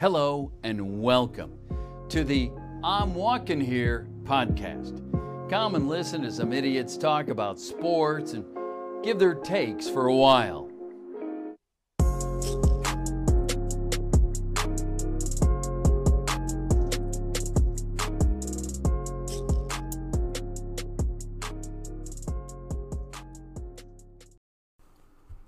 [0.00, 1.56] Hello and welcome
[2.08, 2.50] to the
[2.82, 5.00] I'm Walking Here podcast.
[5.48, 8.44] Come and listen to some idiots talk about sports and
[9.04, 10.68] give their takes for a while.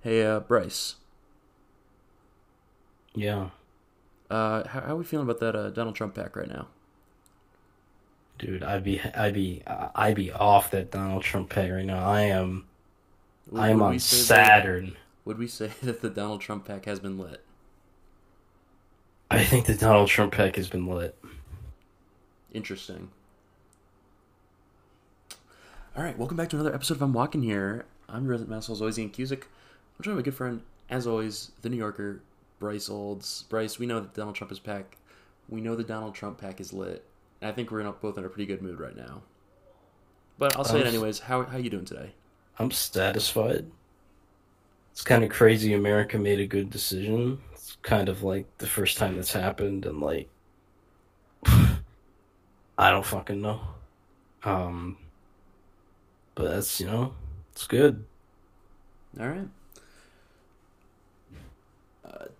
[0.02, 0.94] Hey, uh, Bryce.
[3.12, 3.48] Yeah,
[4.30, 6.68] Uh, how, how are we feeling about that uh, Donald Trump pack right now?
[8.38, 12.06] dude, I'd be, I'd be, I'd be off that Donald Trump pack right now.
[12.06, 12.66] I am,
[13.50, 14.96] Would- I am would on say that- Saturn.
[15.24, 17.42] would we say that the Donald Trump pack has been lit?
[19.30, 21.16] I think the Donald Trump pack has been lit.
[22.52, 23.08] Interesting.
[25.96, 27.86] All right, welcome back to another episode of I'm Walking Here.
[28.08, 29.44] I'm your resident mouse, always, Ian Cusick.
[29.98, 32.20] I'm joined by my good friend, as always, the New Yorker,
[32.58, 33.44] Bryce Olds.
[33.48, 34.98] Bryce, we know that Donald Trump is pack.
[35.48, 37.04] We know the Donald Trump pack is lit.
[37.42, 39.22] I think we're in a, both in a pretty good mood right now.
[40.38, 41.18] But I'll say it Um, anyways.
[41.20, 42.14] How how you doing today?
[42.58, 43.72] I'm satisfied.
[44.92, 45.72] It's kind of crazy.
[45.74, 47.40] America made a good decision.
[47.52, 50.28] It's kind of like the first time that's happened, and like,
[52.78, 53.60] I don't fucking know.
[54.44, 54.98] Um,
[56.34, 57.14] but that's you know,
[57.52, 58.04] it's good.
[59.20, 59.48] All right.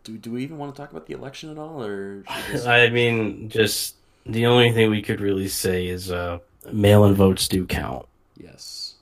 [0.07, 2.67] Do do we even want to talk about the election at all, or just...
[2.67, 6.39] I mean, just the only thing we could really say is uh,
[6.73, 8.07] mail-in votes do count.
[8.37, 8.95] yes,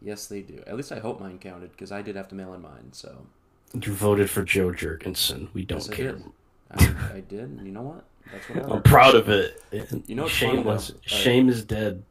[0.00, 0.60] yes they do.
[0.66, 2.88] At least I hope mine counted because I did have to mail in mine.
[2.90, 3.24] So
[3.72, 5.48] You voted for Jo Jorgensen.
[5.54, 6.12] We don't Yes, I care.
[6.12, 6.24] did.
[6.72, 7.40] I, I did.
[7.40, 8.04] and You know what?
[8.32, 9.62] That's what I'm proud of it.
[10.06, 12.02] You know what's shame funny, was Uh, shame is dead.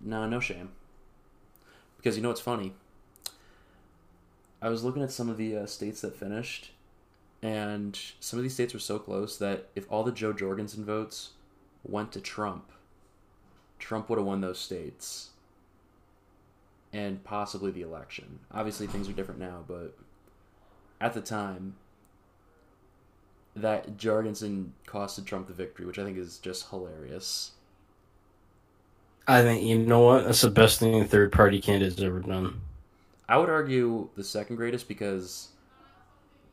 [0.00, 0.70] No, no shame.
[1.98, 2.72] Because you know what's funny?
[4.62, 6.72] I was looking at some of the uh, states that finished,
[7.42, 11.30] and some of these states were so close that if all the Jo Jorgensen votes
[11.84, 12.72] went to Trump,
[13.78, 15.30] Trump would have won those states.
[16.92, 18.40] And possibly the election.
[18.50, 19.94] Obviously, things are different now, but
[21.00, 21.74] at the time,
[23.54, 27.52] that Jorgensen costed Trump the victory, which I think is just hilarious.
[29.26, 30.24] I think you know what?
[30.24, 32.62] That's the best thing a third party candidate's ever done.
[33.28, 35.48] I would argue the second greatest because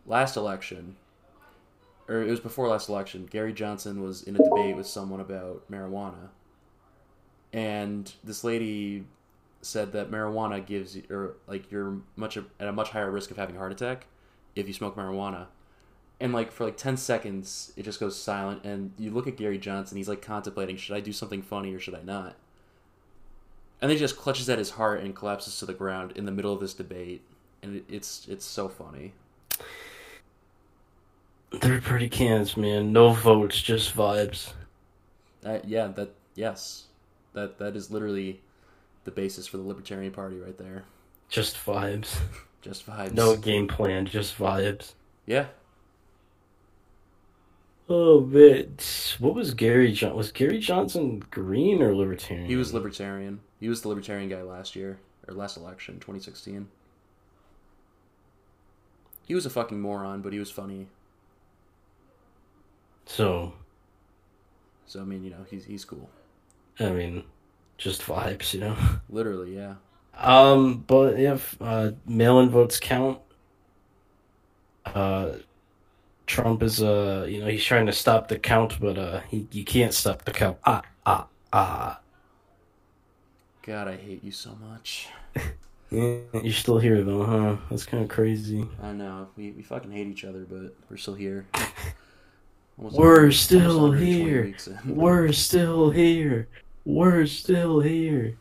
[0.06, 0.96] last election,
[2.08, 5.70] or it was before last election, Gary Johnson was in a debate with someone about
[5.72, 6.30] marijuana.
[7.54, 9.06] And this lady
[9.62, 13.38] said that marijuana gives you, or like you're much at a much higher risk of
[13.38, 14.08] having a heart attack
[14.56, 15.48] if you smoke marijuana.
[16.20, 18.64] And like for like 10 seconds, it just goes silent.
[18.64, 21.80] And you look at Gary Johnson, he's like contemplating should I do something funny or
[21.80, 22.38] should I not?
[23.82, 26.32] and then he just clutches at his heart and collapses to the ground in the
[26.32, 27.22] middle of this debate
[27.62, 29.14] and it's it's so funny
[31.54, 32.92] Third party cans, man.
[32.92, 34.54] No votes, just vibes.
[35.46, 36.86] uh, yeah that yes
[37.34, 38.42] that that is literally
[39.06, 40.84] the basis for the libertarian party right there
[41.30, 42.18] Just vibes.
[42.62, 44.94] just vibes No game plan, just vibes.
[45.26, 45.46] yeah
[47.88, 48.76] Oh man,
[49.20, 50.16] what was Gary John?
[50.16, 52.48] Was Gary Johnson green or libertarian?
[52.48, 54.98] he was libertarian he was the libertarian guy last year
[55.28, 56.68] or last election 2016
[59.28, 60.88] he was a fucking moron but he was funny
[63.06, 63.54] So,
[64.86, 66.10] so i mean you know he's he's cool
[66.80, 67.24] I mean,
[67.78, 68.76] just vibes, you know.
[69.10, 69.76] literally yeah
[70.18, 73.20] Um, but if uh, mail-in votes count,
[74.86, 75.34] uh,
[76.28, 79.64] Trump is uh, you know, he's trying to stop the count, but uh, he you
[79.66, 80.58] can't stop the count.
[80.66, 82.00] Ah, ah, ah.
[83.62, 85.10] god i hate you so much
[85.92, 87.58] Yeah, you're still here though, huh?
[87.70, 88.68] That's kind of crazy.
[88.82, 91.46] I know we, we fucking hate each other, but we're still here.
[92.78, 94.54] Almost We're still here.
[94.86, 96.48] We're still here.
[96.84, 98.38] We're still here.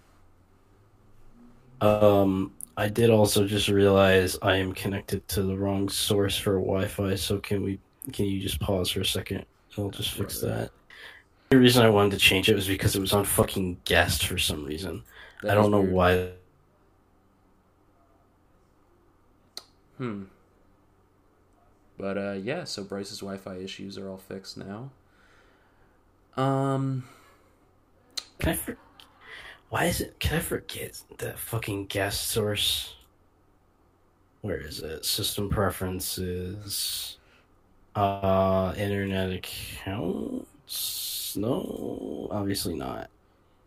[1.81, 7.15] Um, I did also just realize I am connected to the wrong source for Wi-Fi.
[7.15, 7.79] So can we?
[8.13, 9.47] Can you just pause for a second?
[9.79, 10.71] I'll just fix that.
[11.51, 14.39] The reason I wanted to change it was because it was on fucking guest for
[14.39, 15.03] some reason.
[15.43, 15.93] That I don't know weird.
[15.93, 16.31] why.
[19.99, 20.25] Hmm.
[21.99, 24.91] But uh, yeah, so Bryce's Wi-Fi issues are all fixed now.
[26.37, 27.05] Um,
[28.39, 28.57] Can I?
[28.57, 28.77] For-
[29.69, 30.19] why is it?
[30.21, 32.95] Can I forget that fucking guest source?
[34.43, 35.05] Where is it?
[35.05, 37.17] System preferences.
[37.95, 40.47] Uh, internet accounts.
[41.37, 43.09] No, obviously not.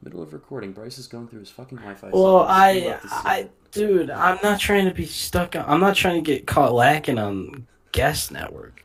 [0.04, 2.10] middle of recording, Bryce is going through his fucking Wi-Fi.
[2.14, 5.56] Well, I, love to see I, dude, I'm not trying to be stuck.
[5.56, 8.84] On, I'm not trying to get caught lacking on guest network.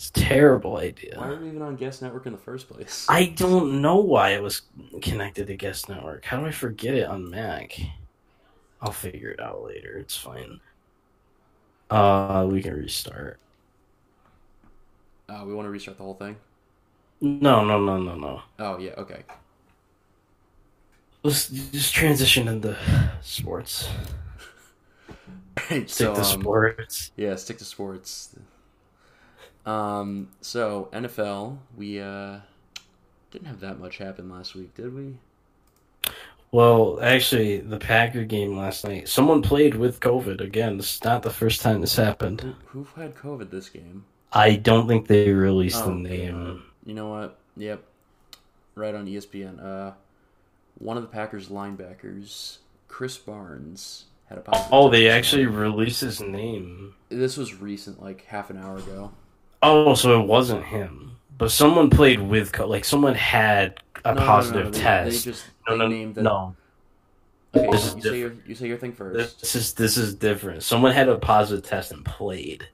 [0.00, 1.16] It's a terrible idea.
[1.18, 3.04] Why are we even on Guest Network in the first place?
[3.06, 4.62] I don't know why it was
[5.02, 6.24] connected to Guest Network.
[6.24, 7.78] How do I forget it on Mac?
[8.80, 9.98] I'll figure it out later.
[9.98, 10.60] It's fine.
[11.90, 13.38] Uh, we can restart.
[15.28, 16.36] Uh, we want to restart the whole thing.
[17.20, 18.42] No, no, no, no, no.
[18.58, 19.24] Oh yeah, okay.
[21.22, 22.74] Let's just transition into
[23.20, 23.86] sports.
[25.70, 27.10] Right, Stick so, to um, sports.
[27.16, 28.34] Yeah, stick to sports.
[29.66, 32.40] Um, so NFL, we uh
[33.30, 35.16] didn't have that much happen last week, did we?
[36.52, 39.08] Well, actually, the Packer game last night.
[39.08, 40.78] Someone played with COVID again.
[40.78, 42.40] This is not the first time this happened.
[42.40, 42.54] Who,
[42.84, 44.04] who had COVID this game?
[44.32, 46.44] I don't think they released the Oh, name.
[46.44, 46.62] God.
[46.84, 47.38] You know what?
[47.56, 47.84] Yep.
[48.74, 49.62] Right on ESPN.
[49.64, 49.92] Uh,
[50.78, 52.58] one of the Packers linebackers,
[52.88, 54.72] Krys Barnes, had a positive.
[54.72, 56.94] Oh, they actually released his name.
[57.10, 59.12] This was recent, like half an hour ago.
[59.62, 61.18] Oh, so it wasn't him.
[61.36, 65.24] But someone played with like someone had a No, no, no, positive no, test.
[65.24, 66.56] They just no, they no, named the, no.
[67.54, 69.40] Okay, This you is say your you say your thing first.
[69.40, 70.62] This is this is different.
[70.62, 72.68] Someone had a positive test and played,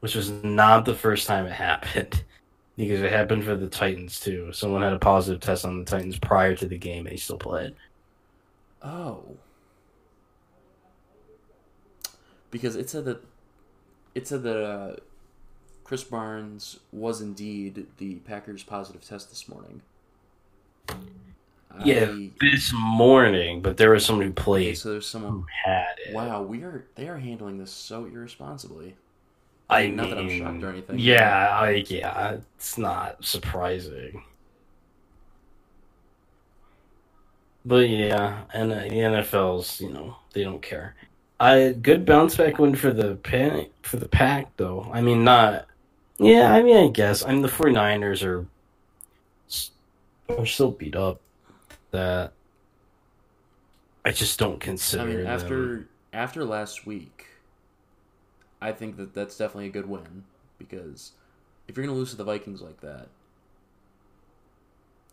[0.00, 2.24] which was not the first time it happened,
[2.76, 4.52] because it happened for the Titans too.
[4.52, 7.38] Someone had a positive test on the Titans prior to the game, and he still
[7.38, 7.74] played.
[8.82, 9.38] Oh.
[12.50, 13.24] Because it said that
[14.14, 14.96] it said that uh,
[15.84, 19.82] Krys Barnes was indeed the Packers' positive test this morning.
[21.78, 25.46] Yeah, I- this morning, but there was someone who okay, played so there's someone who
[25.64, 26.14] had it.
[26.14, 28.96] Wow, we are they are handling this so irresponsibly.
[29.70, 30.98] I mean, not mean, that I'm shocked or anything.
[30.98, 34.24] Yeah, I, yeah, it's not surprising.
[37.64, 40.96] But yeah, and uh, the NFL's, you know, they don't care.
[41.40, 44.90] I good bounce back win for the pack for the pack though.
[44.92, 45.66] I mean, not.
[46.18, 47.24] Yeah, I mean, I guess.
[47.24, 48.46] I mean, the 49ers are
[50.36, 51.20] are still beat up.
[51.90, 52.32] That
[54.04, 55.02] I just don't consider.
[55.02, 55.26] I mean, them.
[55.26, 57.26] after after last week,
[58.60, 60.24] I think that that's definitely a good win
[60.58, 61.12] because
[61.68, 63.06] if you're gonna lose to the Vikings like that,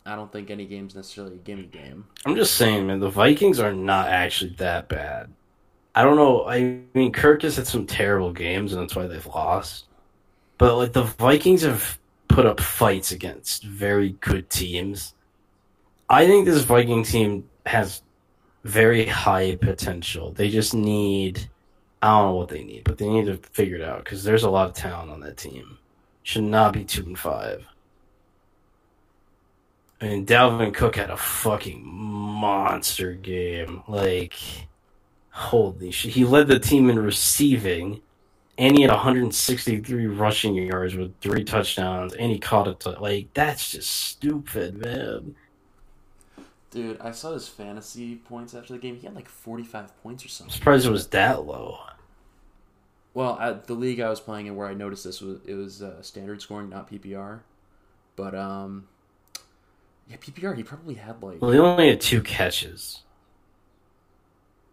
[0.05, 2.05] I don't think any game's necessarily a gimme game.
[2.25, 5.31] I'm just saying, man, the Vikings are not actually that bad.
[5.95, 6.45] I don't know.
[6.45, 9.85] I mean, Kirk has had some terrible games, and that's why they've lost.
[10.57, 11.97] But like the Vikings have
[12.27, 15.13] put up fights against very good teams.
[16.09, 18.01] I think this Viking team has
[18.65, 20.31] very high potential.
[20.31, 21.49] They just need.
[22.01, 24.43] I don't know what they need, but they need to figure it out because there's
[24.43, 25.77] a lot of talent on that team.
[26.23, 27.65] Should not be two and five.
[30.01, 33.81] I mean, Dalvin Cook had a fucking monster game.
[33.87, 34.33] Like,
[35.35, 36.11] holy shit.
[36.13, 38.01] He led the team in receiving,
[38.57, 43.01] and he had 163 rushing yards with three touchdowns, and he caught it.
[43.01, 45.35] Like, that's just stupid, man.
[46.71, 48.95] Dude, I saw his fantasy points after the game.
[48.95, 50.51] He had like 45 points or something.
[50.53, 51.79] I'm surprised it was that low.
[53.13, 55.81] Well, at the league I was playing in, where I noticed this was it was
[55.81, 57.41] uh, standard scoring, not PPR.
[58.17, 58.87] But um,
[60.09, 63.04] yeah, PPR he probably had like Well, he only had two catches.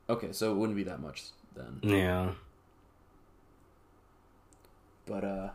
[0.08, 1.80] Okay, so it wouldn't be that much then.
[1.82, 2.30] Yeah.
[5.06, 5.48] But uh,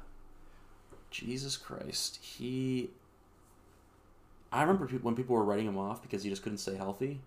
[1.12, 2.90] Jesus Christ, he.
[4.52, 7.20] I remember when people were writing him off because he just couldn't stay healthy.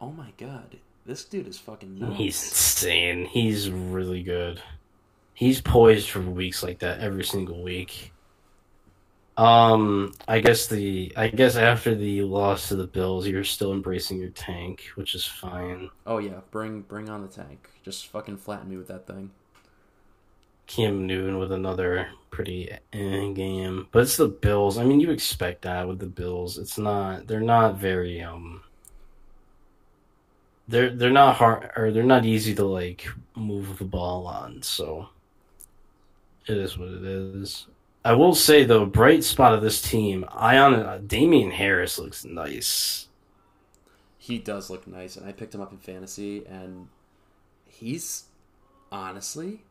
[0.00, 2.16] Oh my god, this dude is fucking nuts.
[2.16, 3.26] He's insane.
[3.26, 4.62] He's really good.
[5.34, 8.12] He's poised for weeks like that every single week.
[9.36, 14.20] Um, I guess the I guess after the loss to the Bills, you're still embracing
[14.20, 15.90] your tank, which is fine.
[16.06, 17.70] Oh yeah, bring bring on the tank.
[17.82, 19.30] Just fucking flatten me with that thing.
[20.66, 24.78] Cam Newton with another pretty eh, game, but it's the Bills.
[24.78, 26.58] I mean, you expect that with the Bills.
[26.58, 27.26] It's not.
[27.26, 28.62] They're not very um.
[30.68, 34.62] They're they're not hard or they're not easy to like move the ball on.
[34.62, 35.08] So
[36.46, 37.66] it is what it is.
[38.04, 43.08] I will say though, bright spot of this team, Ion Damien Harris looks nice.
[44.18, 46.88] He does look nice, and I picked him up in fantasy, and
[47.66, 48.24] he's
[48.90, 49.64] honestly,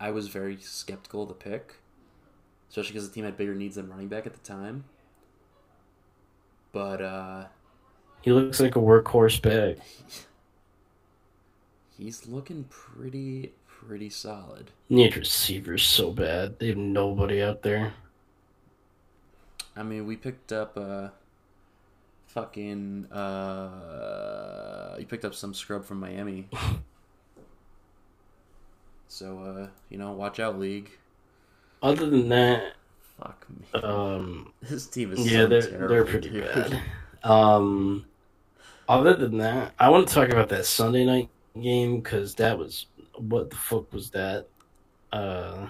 [0.00, 1.76] I was very skeptical of the pick,
[2.68, 4.84] especially because the team had bigger needs than running back at the time.
[6.72, 7.44] But uh,
[8.20, 9.78] He looks like a workhorse back.
[11.96, 13.52] he's looking pretty
[13.88, 14.70] pretty solid.
[14.90, 16.58] Need receivers so bad.
[16.58, 17.94] They have nobody out there.
[19.74, 21.08] I mean, we picked up uh,
[22.26, 26.48] fucking uh, you picked up some scrub from Miami.
[29.10, 30.90] So, uh, you know, watch out, league.
[31.82, 32.74] Other than that,
[33.16, 33.80] Fuck me.
[33.80, 36.44] um, This team is yeah, so they're terrible, they're pretty dude.
[36.44, 36.82] bad.
[37.24, 38.04] Um,
[38.86, 41.30] other than that, I want to talk about that Sunday night
[41.60, 42.84] game because that was
[43.22, 44.46] what the fuck was that?
[45.12, 45.68] Uh,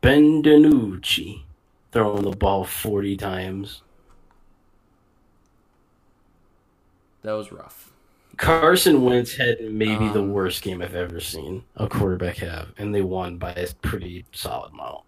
[0.00, 1.42] Ben DiNucci
[1.92, 3.82] throwing the ball forty times.
[7.22, 7.92] That was rough.
[8.36, 12.94] Carson Wentz had maybe the Um, worst game I've ever seen a quarterback have, and
[12.94, 15.04] they won by a pretty solid amount.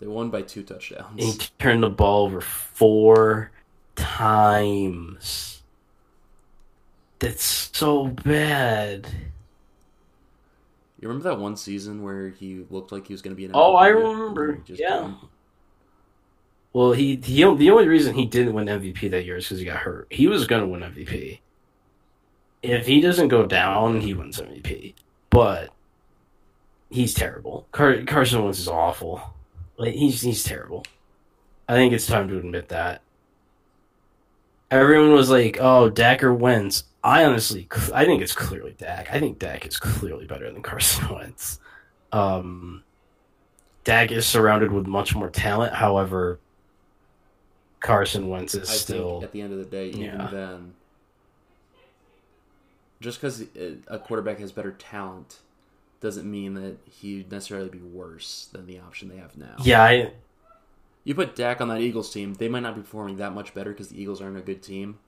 [0.00, 1.22] They won by two touchdowns.
[1.22, 3.52] He turned the ball over four
[3.96, 5.62] times.
[7.20, 9.08] That's so bad.
[11.00, 13.52] You remember that one season where he looked like he was going to be an
[13.54, 14.56] Oh, I remember.
[14.56, 14.96] Just Yeah.
[15.00, 15.16] didn't.
[16.72, 19.64] Well, he, he the only reason he didn't win MVP that year is because he
[19.64, 20.06] got hurt.
[20.10, 21.40] He was going to win MVP.
[22.62, 24.94] If he doesn't go down, he wins MVP.
[25.30, 25.70] But
[26.90, 27.66] he's terrible.
[27.72, 29.22] Car- Carson Wentz is awful.
[29.78, 30.84] Like he's he's terrible.
[31.68, 33.00] I think it's time to admit that.
[34.70, 39.10] Everyone was like, "Oh, Dak or Wentz." I honestly, I think it's clearly Dak.
[39.12, 41.58] I think Dak is clearly better than Carson Wentz.
[42.12, 42.82] Um,
[43.84, 45.74] Dak is surrounded with much more talent.
[45.74, 46.38] However,
[47.80, 50.28] Carson Wentz is I still think at the end of the day, even Yeah.
[50.30, 50.74] then,
[53.00, 53.44] just because
[53.88, 55.38] a quarterback has better talent
[56.00, 59.54] doesn't mean that he'd necessarily be worse than the option they have now.
[59.62, 59.82] yeah.
[59.82, 60.12] I,
[61.04, 63.70] You put Dak on that Eagles team, they might not be performing that much better
[63.70, 64.98] because the Eagles aren't a good team,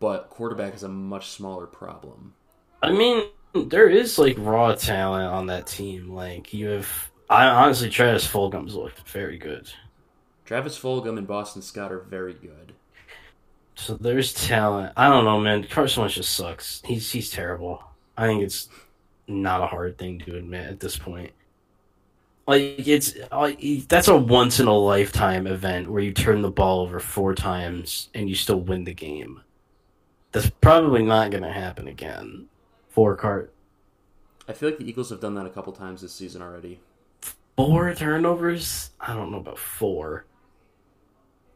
[0.00, 2.34] but quarterback is a much smaller problem.
[2.82, 6.10] I mean, there is like raw talent on that team.
[6.10, 9.70] Like you have, I honestly, Travis Fulgham's looked very good.
[10.44, 12.72] Travis Fulgham and Boston Scott are very good.
[13.74, 14.92] So there's talent.
[14.96, 15.64] I don't know, man.
[15.64, 16.82] Carson Wentz just sucks.
[16.84, 17.82] He's he's terrible.
[18.16, 18.68] I think it's
[19.28, 21.32] not a hard thing to admit at this point.
[22.46, 26.80] Like it's like, that's a once in a lifetime event where you turn the ball
[26.80, 29.42] over four times and you still win the game.
[30.32, 32.46] That's probably not going to happen again.
[32.88, 33.52] Four cart
[34.48, 36.80] I feel like the Eagles have done that a couple times this season already.
[37.56, 38.90] four turnovers.
[38.98, 40.24] I don't know about four.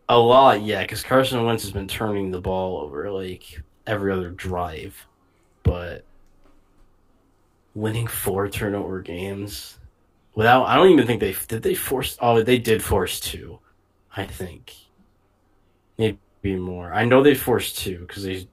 [0.09, 4.31] A lot, yeah, because Carson Wentz has been turning the ball over like every other
[4.31, 5.07] drive,
[5.63, 6.05] but
[7.75, 9.79] winning four turnover games
[10.35, 12.19] without I don't even think they did they force.
[12.21, 13.59] Oh, they did force two,
[14.15, 14.75] I think.
[15.97, 16.93] Maybe more.
[16.93, 18.49] I know they forced two because they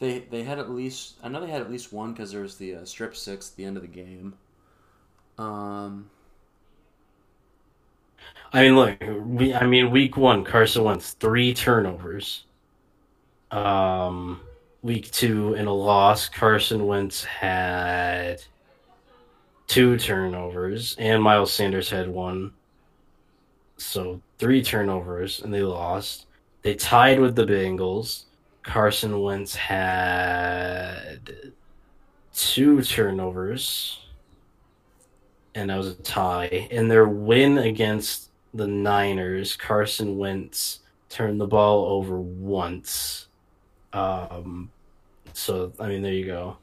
[0.00, 2.56] They they had at least I know they had at least one because there was
[2.56, 4.34] the uh, strip six at the end of the game.
[5.38, 6.10] Um,
[8.52, 9.54] I mean, look, we.
[9.54, 12.44] I mean, week one, Carson Wentz three turnovers.
[13.50, 14.40] Um,
[14.82, 18.42] week two in a loss, Carson Wentz had
[19.66, 22.52] two turnovers, and Miles Sanders had one.
[23.76, 26.26] So three turnovers, and they lost.
[26.62, 28.24] They tied with the Bengals.
[28.62, 31.52] Carson Wentz had
[32.34, 34.06] two turnovers,
[35.54, 36.68] and that was a tie.
[36.70, 43.28] In their win against the Niners, Carson Wentz turned the ball over once.
[43.92, 44.70] Um,
[45.32, 46.56] so I mean, there you go.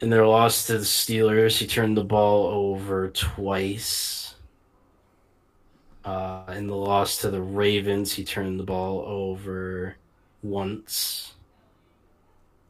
[0.00, 4.34] In their loss to the Steelers, he turned the ball over twice.
[6.04, 9.96] Uh, in the loss to the Ravens, he turned the ball over
[10.44, 11.34] once.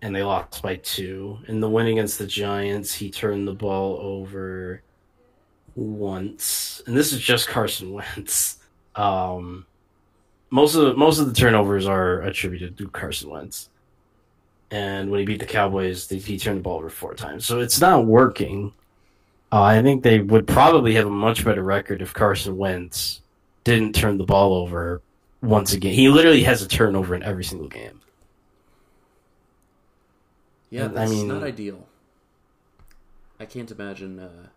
[0.00, 1.38] And they lost by two.
[1.49, 4.83] In the win against the Giants, he turned the ball over
[5.75, 6.83] once.
[6.87, 8.59] And this is just Carson Wentz.
[8.97, 9.66] Um,
[10.50, 13.69] most of the, most of the turnovers are attributed to Carson Wentz.
[14.71, 17.45] And when he beat the Cowboys, they, he turned the ball over four times.
[17.45, 18.73] So it's not working.
[19.50, 23.21] Uh, I think they would probably have a much better record if Carson Wentz
[23.64, 25.02] didn't turn the ball over
[25.45, 25.93] once again.
[25.95, 28.01] He literally has a turnover in every single game.
[30.71, 31.87] yeah, I that's mean- not ideal.
[33.41, 34.19] I can't imagine.
[34.21, 34.49] Uh,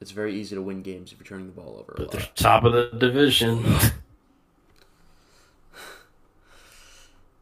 [0.00, 2.28] it's very easy to win games if you're turning the ball over a But they're
[2.34, 3.64] top of the division.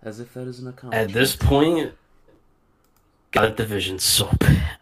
[0.02, 1.11] As if that is an accomplishment.
[1.11, 1.93] At this point,
[3.33, 4.78] God, that division's so bad.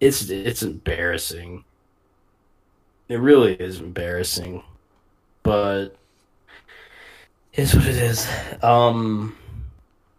[0.00, 1.64] It's it's embarrassing.
[3.08, 4.62] It really is embarrassing,
[5.42, 5.96] but
[7.54, 8.28] it's what it is.
[8.62, 9.36] Um,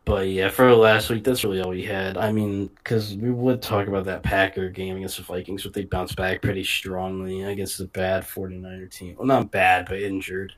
[0.05, 2.15] but yeah, for last week, that's really all we had.
[2.15, 5.83] I mean, because we would talk about that Packer game against the Vikings, but they
[5.83, 9.15] bounced back pretty strongly against the bad 49er team.
[9.17, 10.53] Well, not bad, but injured.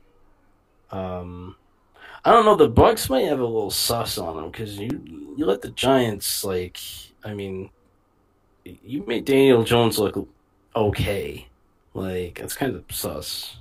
[0.91, 1.55] Um,
[2.25, 2.55] I don't know.
[2.55, 5.01] The Bucs might have a little sus on them because you
[5.38, 6.77] you let the Giants like.
[7.24, 7.69] I mean,
[8.65, 10.27] you made Daniel Jones look
[10.75, 11.48] okay.
[11.93, 13.57] Like that's kind of sus.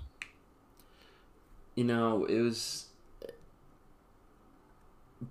[1.76, 2.85] You know, it was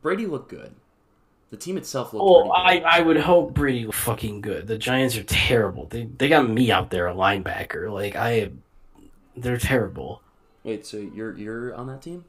[0.02, 0.74] Brady looked good.
[1.52, 2.24] The team itself looked.
[2.24, 2.80] Oh, I.
[2.80, 4.68] I would hope Brady was fucking good.
[4.68, 5.86] The Giants are terrible.
[5.86, 7.92] They they got me out there, a linebacker.
[7.92, 8.50] Like I,
[9.38, 10.22] they're terrible.
[10.64, 12.26] Wait, so you're you're on that team,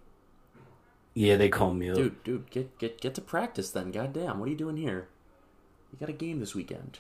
[1.14, 1.92] Yeah, they call me.
[1.92, 2.22] dude?
[2.22, 3.90] Dude, get get get to practice then.
[3.90, 5.08] Goddamn, what are you doing here?
[5.92, 6.98] You got a game this weekend.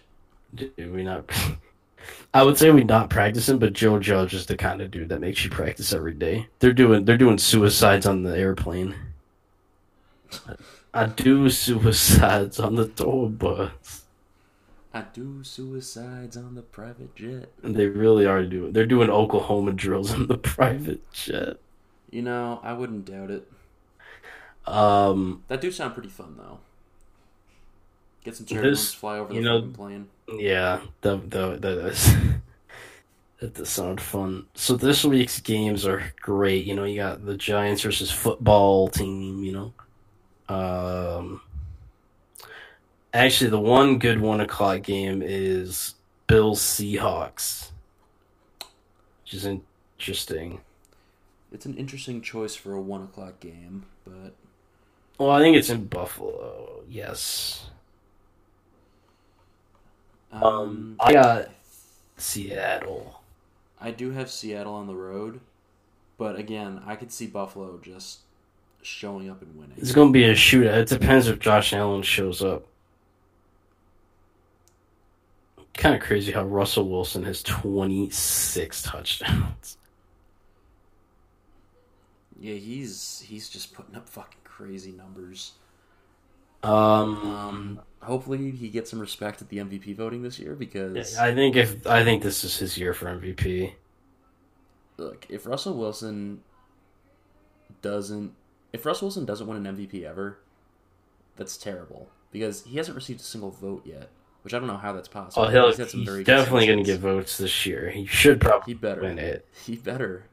[0.54, 1.30] Dude, we not.
[2.34, 5.20] I would say we not practicing, but Joe Judge is the kind of dude that
[5.20, 6.46] makes you practice every day.
[6.60, 8.94] They're doing they're doing suicides on the airplane.
[10.94, 14.02] I do suicides on the tour bus.
[14.94, 17.50] I do suicides on the private jet.
[17.62, 18.72] And they really are doing.
[18.72, 21.58] They're doing Oklahoma drills on the private jet.
[22.10, 23.50] You know, I wouldn't doubt it.
[24.66, 26.58] Um, That do sound pretty fun though.
[28.24, 30.08] Get some turbulence, fly over the know- plane.
[30.38, 32.14] yeah, that that that is.
[33.40, 34.46] That does sound fun.
[34.54, 36.64] So this week's games are great.
[36.64, 39.44] You know, you got the Giants versus football team.
[39.44, 39.74] You know,
[40.48, 41.40] um,
[43.12, 45.94] actually, the one good one o'clock game is
[46.26, 47.70] Bills Seahawks,
[49.24, 50.60] which is interesting.
[51.50, 54.36] It's an interesting choice for a one o'clock game, but
[55.18, 56.82] Well, I think it's in Buffalo.
[56.88, 57.66] Yes.
[60.32, 61.48] um, Um, I got
[62.16, 63.22] Seattle.
[63.80, 65.40] I do have Seattle on the road,
[66.18, 68.20] but again, I could see Buffalo just
[68.86, 69.74] showing up and winning.
[69.76, 70.78] It's going to be a shootout.
[70.78, 72.66] It depends if Josh Allen shows up.
[75.74, 79.76] Kind of crazy how Russell Wilson has 26 touchdowns.
[82.38, 85.52] Yeah, he's he's just putting up fucking crazy numbers.
[86.62, 91.34] Um, Um, hopefully he gets some respect at the MVP voting this year because I
[91.34, 93.72] think if I think this is his year for MVP.
[94.98, 96.42] look, if Russell Wilson
[97.82, 98.32] doesn't
[98.76, 100.38] if Russell Wilson doesn't win an MVP ever,
[101.36, 104.08] that's terrible because he hasn't received a single vote yet,
[104.42, 105.46] which I don't know how that's possible.
[105.46, 107.90] Oh, he'll, had some he's very definitely going to get votes this year.
[107.90, 109.00] He should probably He better.
[109.02, 109.46] win it.
[109.64, 110.24] He better.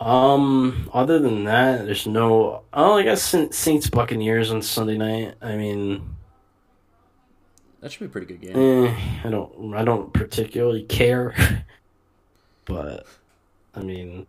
[0.00, 2.62] Um, other than that, there's no.
[2.72, 5.34] Oh, I guess Saint- Saints Buccaneers on Sunday night.
[5.40, 6.16] I mean,
[7.80, 8.56] That should be a pretty good game.
[8.56, 11.34] eh, I don't, I don't particularly care,
[12.64, 13.06] but
[13.76, 14.26] I mean,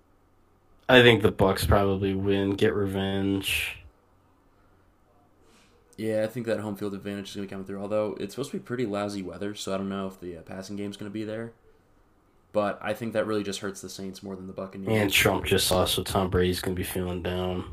[0.89, 3.77] I think the Bucs probably win, get revenge.
[5.97, 7.79] Yeah, I think that home field advantage is going to come through.
[7.79, 10.41] Although it's supposed to be pretty lousy weather, so I don't know if the uh,
[10.41, 11.53] passing game's going to be there.
[12.51, 15.01] But I think that really just hurts the Saints more than the Buccaneers.
[15.01, 17.65] And Trump just saw, so Tom Brady's gonna be feeling down.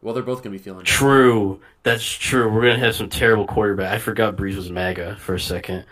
[0.00, 0.84] well, they're both going to be feeling.
[0.84, 2.50] True, that's true.
[2.50, 3.92] We're gonna have some terrible quarterback.
[3.92, 5.84] I forgot Brees was MAGA for a second.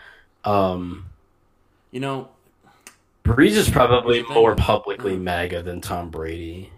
[0.44, 1.06] Um,
[1.90, 2.30] You know,
[3.24, 5.16] Brees is probably more publicly.
[5.16, 6.70] MAGA than Tom Brady.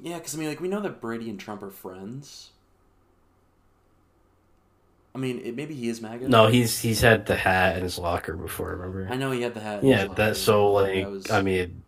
[0.00, 2.50] yeah, because I mean, like we know that Brady and Trump are friends.
[5.14, 6.28] I mean, it, maybe he is MAGA.
[6.28, 8.76] No, he's he's had the hat in his locker before.
[8.76, 9.08] Remember?
[9.10, 9.82] I know he had the hat.
[9.82, 11.82] in Yeah, that's so like That was- I mean,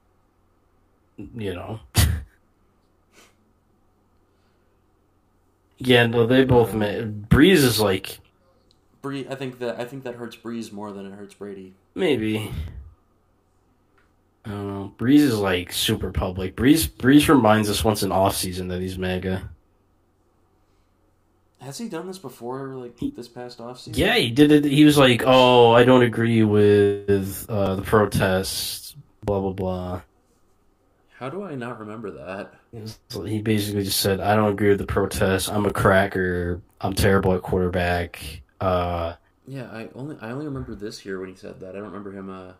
[1.19, 1.81] you know.
[5.79, 6.73] yeah, no, they both.
[6.73, 6.87] Ma-
[7.29, 8.21] Brees is like
[9.07, 9.27] Bree.
[9.31, 11.75] I think that I think that hurts Brees more than it hurts Brady.
[11.95, 12.51] maybe.
[14.45, 14.95] I don't know.
[14.99, 16.57] Brees is like super public.
[16.57, 19.49] Brees Brees reminds us once in off season that he's MAGA.
[21.61, 22.75] Has he done this before?
[22.75, 24.01] Like this past off season?
[24.01, 24.65] Yeah, he did it.
[24.65, 30.03] He was like, "Oh, I don't agree with uh, the protests." Blah blah blah.
[31.19, 32.55] How do I not remember that?
[33.25, 35.49] He basically just said, "I don't agree with the protests.
[35.49, 36.61] I'm a cracker.
[36.81, 39.15] I'm terrible at quarterback." Uh,
[39.47, 41.71] Yeah, I only I only remember this year when he said that.
[41.71, 42.53] I don't remember him uh,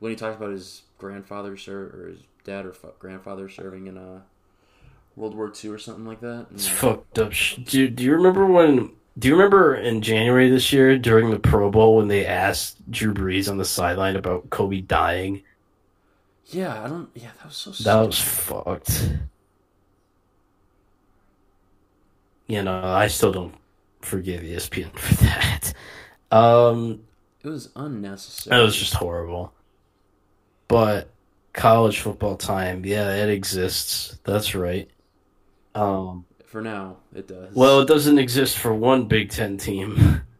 [0.00, 3.98] when he talked about his grandfather ser- or his dad or fa- grandfather serving in
[3.98, 4.22] uh,
[5.16, 6.48] World War II or something like that.
[6.54, 7.32] it's fucked up.
[7.32, 8.92] sh- Do Do you remember when?
[9.18, 13.12] Do you remember in January this year during the Pro Bowl when they asked Drew
[13.12, 15.42] Brees on the sideline about Kobe dying?
[16.46, 17.08] yeah, I don't.
[17.14, 17.70] Yeah, that was so.
[17.70, 18.06] That stupid.
[18.06, 19.10] was fucked.
[22.46, 23.54] You know, I still don't
[24.00, 25.74] forgive ESPN for that.
[26.30, 27.02] Um,
[27.42, 28.56] It was unnecessary.
[28.56, 29.52] That was just horrible.
[30.68, 31.10] But
[31.52, 34.18] college football time, yeah, it exists.
[34.24, 34.88] That's right.
[35.74, 36.96] Um, for now.
[37.14, 37.54] It does.
[37.54, 40.22] well, it doesn't exist for one Big Ten team.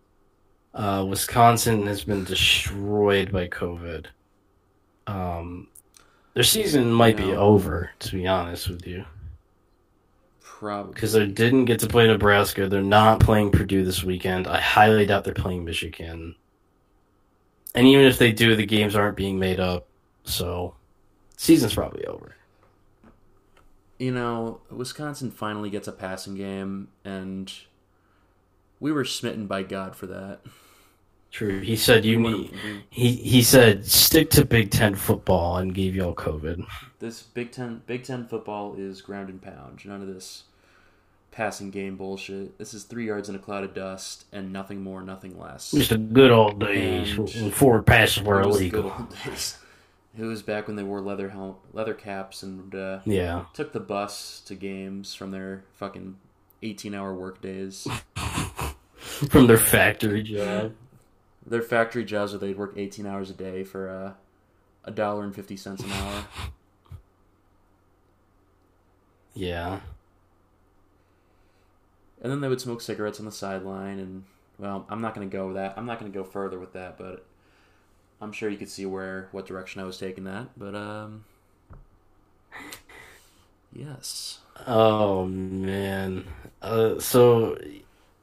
[0.72, 4.06] Uh, Wisconsin has been destroyed by COVID.
[5.08, 5.66] Um,
[6.34, 9.04] their season might be over, to be honest with you.
[10.60, 12.68] Probably because they didn't get to play Nebraska.
[12.68, 14.46] They're not playing Purdue this weekend.
[14.46, 16.34] I highly doubt they're playing Michigan.
[17.74, 19.86] And even if they do, the games aren't being made up,
[20.24, 20.74] so
[21.38, 22.36] season's probably over.
[23.98, 27.50] you know, Wisconsin finally gets a passing game, and
[28.80, 30.40] we were smitten by God for that.
[31.30, 31.60] True.
[31.60, 32.54] He said you We- need.
[32.90, 36.66] He he said stick to Big Ten football and gave y'all COVID.
[36.98, 39.80] this Big Ten Big Ten football is ground and pound.
[39.86, 40.42] None of this
[41.30, 42.58] passing game bullshit.
[42.58, 45.70] This is three yards in a cloud of dust and nothing more, nothing less.
[45.70, 49.08] Just the good old days when forward passes were It was the good illegal.
[50.18, 51.32] It was back when they wore leather
[51.72, 53.44] leather caps and uh, Yeah.
[53.54, 56.16] took the bus to games from their fucking
[56.62, 57.86] eighteen hour work days.
[59.30, 60.72] From their factory job.
[61.44, 64.12] their factory jobs where they'd work 18 hours a day for uh,
[64.84, 66.24] a dollar and 50 cents an hour
[69.34, 69.80] Yeah.
[72.22, 74.24] And then they would smoke cigarettes on the sideline and
[74.58, 76.72] well i'm not going to go with that i'm not going to go further with
[76.72, 77.24] that but
[78.20, 81.24] i'm sure you could see where what direction i was taking that but um
[83.72, 86.26] yes Oh man.
[86.60, 87.56] Uh, so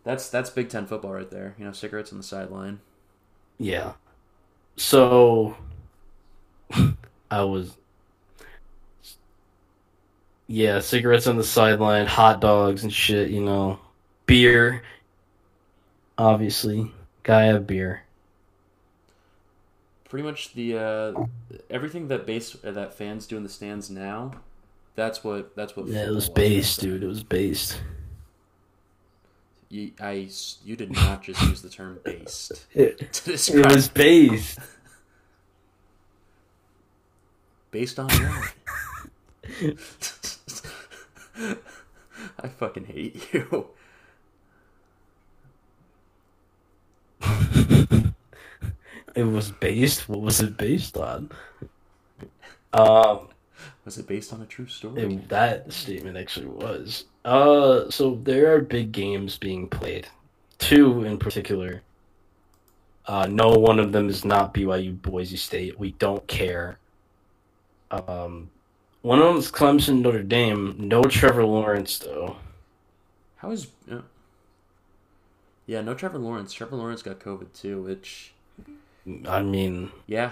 [0.04, 2.80] that's that's big ten football right there you know cigarettes on the sideline
[3.58, 3.94] yeah.
[4.76, 5.58] So
[7.32, 7.76] I was.
[10.50, 13.30] Yeah, cigarettes on the sideline, hot dogs and shit.
[13.32, 13.80] You know,
[14.28, 14.84] beer.
[16.18, 16.92] Obviously,
[17.24, 18.04] guy have beer.
[20.10, 21.26] pretty much the uh,
[21.70, 24.32] everything that base uh, that fans do in the stands now
[24.96, 27.04] that's what that's what Yeah, it was football based, back dude.
[27.04, 27.82] It was based.
[29.70, 30.30] You, I,
[30.64, 34.60] you did not just use the term based It, to describe it was based.
[37.72, 38.54] based on what?
[42.40, 43.68] I fucking hate you.
[49.18, 50.08] It was based.
[50.08, 51.32] What was it based on?
[52.72, 53.30] Um,
[53.84, 55.02] Was it based on a true story?
[55.02, 57.06] it, that statement actually was.
[57.26, 60.08] Uh, so there are big games being played.
[60.60, 61.82] Two in particular.
[63.08, 65.80] Uh, no one of them is not BYU Boise State.
[65.80, 66.78] We don't care.
[67.90, 68.52] Um,
[69.02, 70.76] one of them is Clemson Notre Dame.
[70.78, 72.36] No Trevor Lawrence though.
[73.38, 73.66] How is?
[73.92, 74.02] Uh,
[75.68, 76.54] yeah, no Trevor Lawrence.
[76.54, 78.34] Trevor Lawrence got COVID too, which
[79.28, 80.32] I mean, yeah,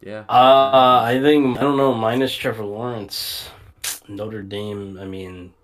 [0.00, 0.24] yeah.
[0.28, 1.94] Uh, I think I don't know.
[1.94, 3.48] Minus Trevor Lawrence,
[4.08, 4.98] Notre Dame.
[5.00, 5.54] I mean,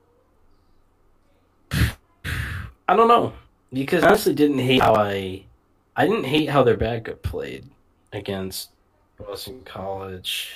[2.88, 3.32] I don't know
[3.72, 5.44] because I honestly didn't hate how I,
[5.96, 7.66] I didn't hate how their backup played
[8.12, 8.70] against
[9.18, 10.52] Boston College.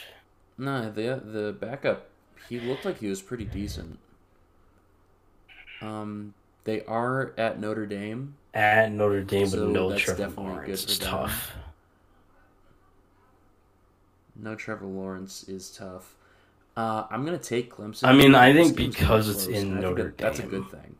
[0.57, 2.09] No, the the backup,
[2.49, 3.99] he looked like he was pretty decent.
[5.81, 6.35] Um,
[6.65, 8.35] they are at Notre Dame.
[8.55, 10.67] At Notre Dame, So but no that's Trevor definitely Lawrence.
[10.67, 11.11] good It's for them.
[11.13, 11.53] tough.
[14.37, 16.15] No Trevor Lawrence is tough.
[16.77, 18.05] Uh, I'm gonna take Clemson.
[18.05, 20.97] I mean, I think because it's close, in Notre Dame, That's a good thing.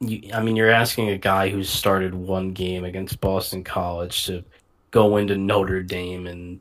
[0.00, 4.44] You, I mean, you're asking a guy who's started one game against Boston College to
[4.92, 6.60] go into Notre Dame and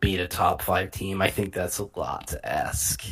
[0.00, 1.22] beat a top five team.
[1.22, 3.04] I think that's a lot to ask.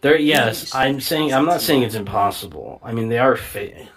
[0.00, 2.80] There, yes, I'm saying I'm not saying it's impossible.
[2.84, 3.88] I mean, they are fa-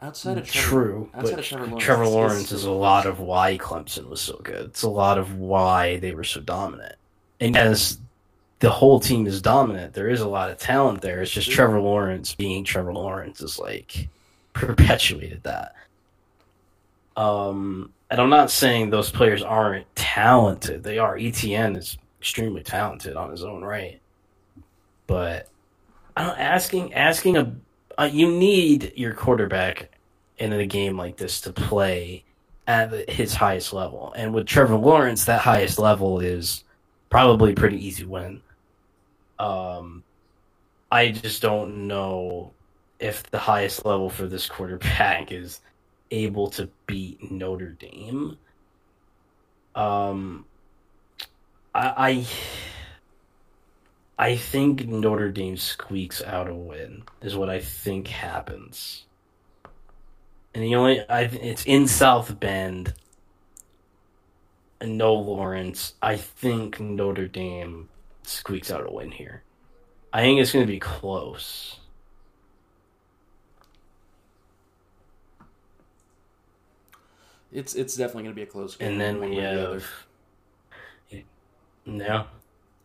[0.00, 3.20] Outside of Trevor, true, outside but of Trevor Lawrence, Trevor Lawrence is a lot of
[3.20, 4.66] why Clemson was so good.
[4.66, 6.96] It's a lot of why they were so dominant.
[7.38, 7.98] And as
[8.58, 11.22] the whole team is dominant, there is a lot of talent there.
[11.22, 14.08] It's just Trevor Lawrence being Trevor Lawrence is like
[14.54, 15.76] perpetuated that.
[17.16, 20.82] Um, and I'm not saying those players aren't talented.
[20.82, 21.16] They are.
[21.16, 24.00] Etienne is extremely talented on his own right.
[25.08, 25.48] But
[26.16, 27.52] I don't asking asking a
[27.98, 29.90] uh, you need your quarterback
[30.38, 32.22] in a game like this to play
[32.68, 34.14] at his highest level.
[34.16, 36.62] And with Trevor Lawrence, that highest level is
[37.10, 38.40] probably a pretty easy win.
[39.40, 40.04] Um,
[40.92, 42.52] I just don't know
[43.00, 45.60] if the highest level for this quarterback is
[46.12, 48.38] able to beat Notre Dame.
[49.74, 50.44] Um,
[51.74, 52.26] I, I
[54.18, 59.04] I think Notre Dame squeaks out a win is what I think happens.
[60.54, 62.94] And the only I it's in South Bend.
[64.80, 65.94] And no Lawrence.
[66.02, 67.88] I think Notre Dame
[68.24, 69.42] squeaks out a win here.
[70.12, 71.78] I think it's going to be close.
[77.52, 78.92] It's it's definitely gonna be a close game.
[78.92, 79.82] And then we the have other.
[81.84, 82.24] Yeah.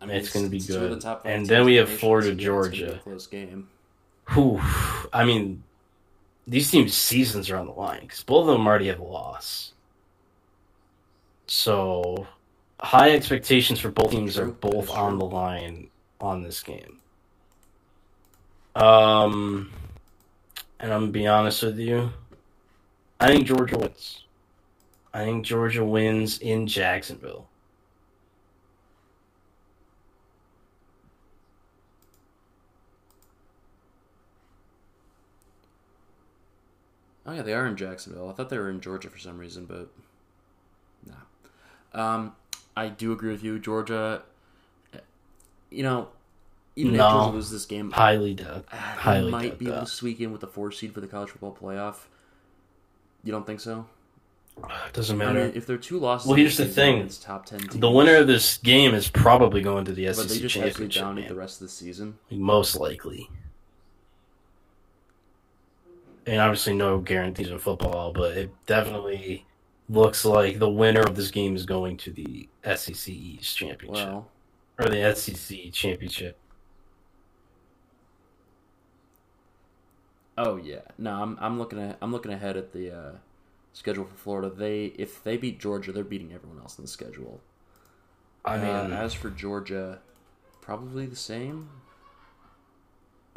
[0.01, 1.01] I mean, It's gonna be two of the good.
[1.01, 2.99] top And then we have Florida, it's be Georgia.
[3.03, 3.67] close game.
[4.33, 4.61] Whew.
[5.13, 5.63] I mean,
[6.45, 9.73] these teams' seasons are on the line because both of them already have a loss.
[11.47, 12.27] So,
[12.79, 16.99] high expectations for both teams are both on the line on this game.
[18.75, 19.71] Um,
[20.79, 22.11] and I'm gonna be honest with you.
[23.19, 24.23] I think Georgia wins.
[25.13, 27.47] I think Georgia wins in Jacksonville.
[37.27, 38.29] Oh yeah, they are in Jacksonville.
[38.29, 39.89] I thought they were in Georgia for some reason, but
[41.05, 41.13] nah.
[42.15, 42.35] Um,
[42.75, 44.21] I do agree with you, Georgia.
[45.69, 46.07] You know,
[46.77, 48.65] even if Georgia loses this game, Highly doubt.
[48.71, 51.01] uh, highly they might doubt be able to squeak in with the four seed for
[51.01, 52.05] the college football playoff.
[53.23, 53.87] You don't think so?
[54.63, 55.45] It doesn't I matter.
[55.47, 56.95] mean, if they're two losses, Well, here's the thing.
[56.99, 60.15] against top ten teams, The winner of this game is probably going to the but
[60.15, 61.15] SEC they just championship.
[61.15, 61.27] game.
[61.27, 62.17] the rest of the season.
[62.31, 63.29] Most likely.
[66.27, 69.45] And obviously, no guarantees in football, but it definitely
[69.89, 74.13] looks like the winner of this game is going to the SEC East championship
[74.77, 76.37] or the SEC championship.
[80.37, 83.11] oh yeah, no, I'm I'm looking at I'm looking ahead at the uh,
[83.73, 84.49] schedule for Florida.
[84.49, 87.41] They if they beat Georgia, they're beating everyone else in the schedule.
[88.45, 89.99] I mean, uh, as for Georgia,
[90.61, 91.69] probably the same.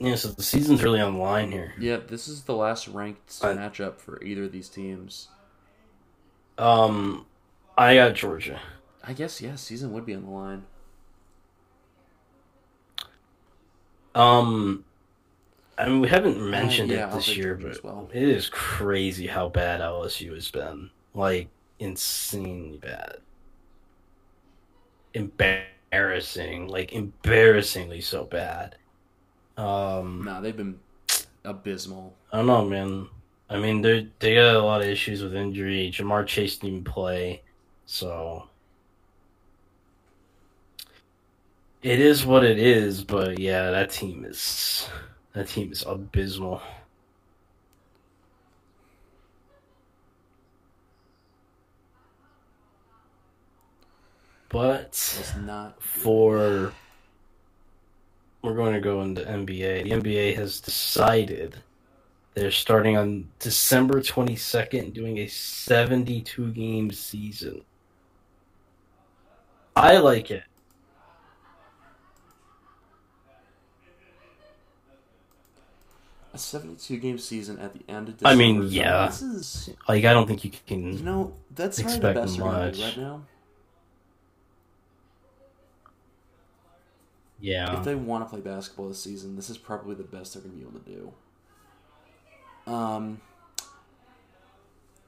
[0.01, 0.15] Yeah.
[0.15, 1.75] So the season's really on the line here.
[1.79, 5.29] Yeah, this is the last ranked I- matchup for either of these teams.
[6.59, 7.27] Um,
[7.79, 8.61] I got Georgia.
[9.03, 10.65] I guess yeah, season would be on the line.
[14.15, 14.85] Um,
[15.79, 18.11] I mean, we haven't mentioned Uh, yeah, it this year, but well.
[18.13, 20.91] it is crazy how bad LSU has been.
[21.15, 23.19] Like, insanely bad.
[25.15, 26.69] Embarrassing.
[26.69, 28.77] Like, embarrassingly so bad.
[29.61, 30.79] Um, Nah, they've been
[31.45, 32.15] abysmal.
[32.33, 33.09] I don't know, man.
[33.49, 35.91] I mean, they they got a lot of issues with injury.
[35.93, 37.43] Ja'Marr Chase didn't even play,
[37.85, 38.49] so
[41.83, 43.05] it is what it is.
[43.05, 44.89] But yeah, that team is
[45.35, 46.63] that team is abysmal.
[54.49, 56.73] But It's not for
[58.43, 59.85] we're going to go into NBA.
[59.85, 61.57] The NBA has decided
[62.35, 67.63] they're starting on December 22nd doing a 72 game season.
[69.77, 70.43] I like it.
[76.33, 78.33] a 72 game season at the end of December.
[78.33, 79.07] I mean, yeah.
[79.07, 80.97] This is Like I don't think you can.
[80.97, 82.97] you know that's probably the Expect best they're gonna do much.
[82.97, 83.23] right now.
[87.41, 87.79] Yeah.
[87.79, 90.55] If they want to play basketball this season, this is probably the best they're going
[90.55, 91.13] to be able to
[92.67, 92.73] do.
[92.73, 93.21] Um,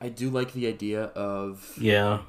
[0.01, 2.21] I do like the idea of Yeah.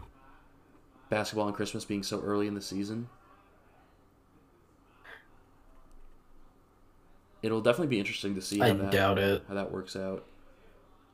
[1.09, 3.09] basketball and Christmas being so early in the season.
[7.41, 9.43] It'll definitely be interesting to see how I that doubt it.
[9.47, 10.25] how that works out.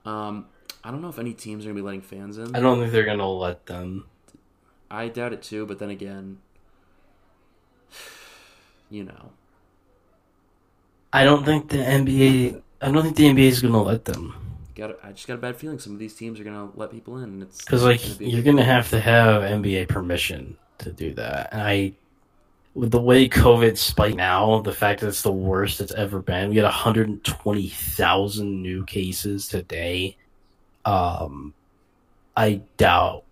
[0.06, 0.46] Um,
[0.84, 2.56] I don't know if any teams are going to be letting fans in.
[2.56, 4.06] I don't think they're going to let them.
[4.92, 6.38] I doubt it too, but then again,
[8.90, 9.32] you know,
[11.12, 14.34] I don't think the NBA I don't think the NBA is going to let them.
[14.76, 16.92] got I just got a bad feeling some of these teams are going to let
[16.92, 20.92] people in, and it's Because like gonna you're gonna have to have NBA permission to
[20.92, 21.94] do that, and I,
[22.74, 26.50] with the way COVID spiked now, the fact that it's the worst it's ever been,
[26.50, 30.16] we had 120,000 new cases today.
[30.86, 31.54] Um,
[32.38, 33.24] I doubt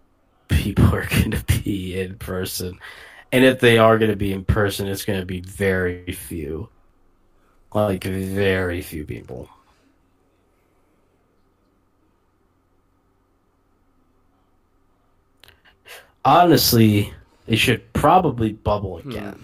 [0.50, 2.80] people are gonna be in person,
[3.32, 6.70] and if they are gonna be in person, it's gonna be very few,
[7.74, 9.50] like very few people.
[16.26, 17.14] Honestly,
[17.48, 19.10] they should probably bubble Hmm.
[19.12, 19.44] again.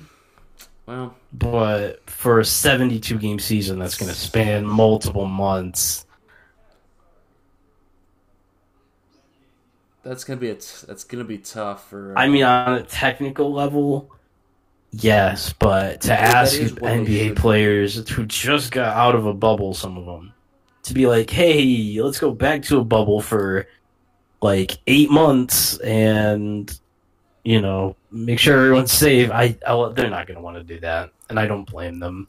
[0.85, 6.05] well, But for a 72 game season that's going to span multiple months,
[10.03, 12.13] that's gonna be a t- that's gonna be tough for.
[12.17, 14.11] I mean, uh, on a technical level,
[14.91, 19.33] yes, but to ask is what they NBA players who just got out of a
[19.33, 20.33] bubble, some of them,
[20.83, 23.67] to be like, hey, let's go back to a bubble for
[24.41, 26.77] like eight months and,
[27.43, 29.31] you know, make sure everyone's safe.
[29.31, 32.27] I, I they're not going to want to do that, and I don't blame them.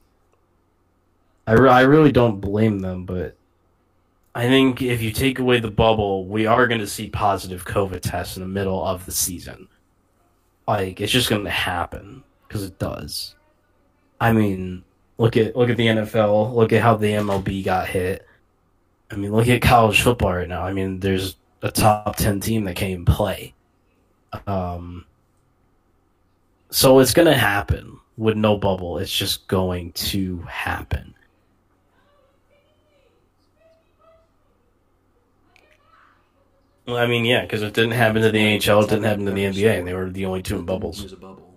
[1.47, 3.37] I, re- I really don't blame them, but
[4.35, 8.01] I think if you take away the bubble, we are going to see positive COVID
[8.01, 9.69] tests in the middle of the season.
[10.67, 13.37] Like it's just going to happen because it does.
[14.21, 14.83] I mean,
[15.19, 16.55] look at look at the NFL.
[16.55, 18.27] Look at how the MLB got hit.
[19.11, 20.63] I mean, look at college football right now.
[20.63, 23.55] I mean, there's a top ten team that can't even play.
[24.47, 25.05] Um,
[26.71, 28.99] so it's going to happen with no bubble.
[28.99, 31.14] It's just going to happen.
[36.87, 39.33] Well, I mean, yeah, because it didn't happen to the NHL, it didn't happen to
[39.33, 41.01] the NBA, and they were the only two in bubbles.
[41.01, 41.55] Use a bubble.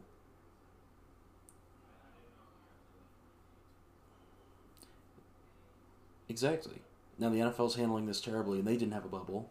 [6.30, 6.82] Exactly.
[7.20, 9.50] Now the NFL's handling this terribly, and they didn't have a bubble.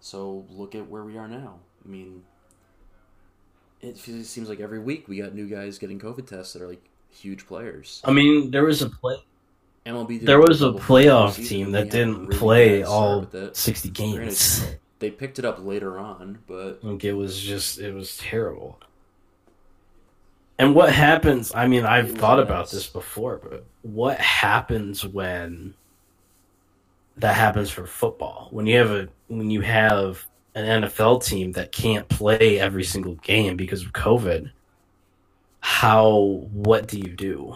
[0.00, 1.58] So look at where we are now.
[1.84, 2.22] I mean,
[3.80, 6.82] it seems like every week we got new guys getting COVID tests that are like
[7.10, 8.00] huge players.
[8.04, 9.16] I mean, there was a play.
[9.84, 13.90] MLB There was a bubble for the playoff team that didn't really play all 60
[13.90, 14.64] games.
[14.98, 18.78] Granted, They picked it up later on, but Like it was just it was terrible.
[20.58, 21.52] And what happens?
[21.54, 25.74] I mean, I've thought a about this before, but what happens when
[27.18, 28.48] that happens for football?
[28.50, 33.16] When you have a when you have an NFL team that can't play every single
[33.16, 34.50] game because of COVID,
[35.60, 37.54] how what do you do?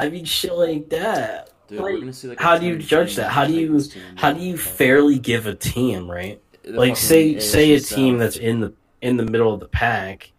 [0.00, 1.50] I mean, shit like that.
[1.68, 3.30] dude, Like, see like how do you judge that?
[3.30, 6.40] How do you team how do you fairly give a team right?
[6.64, 8.20] Like say say a team South.
[8.20, 10.32] that's in the in the middle of the pack,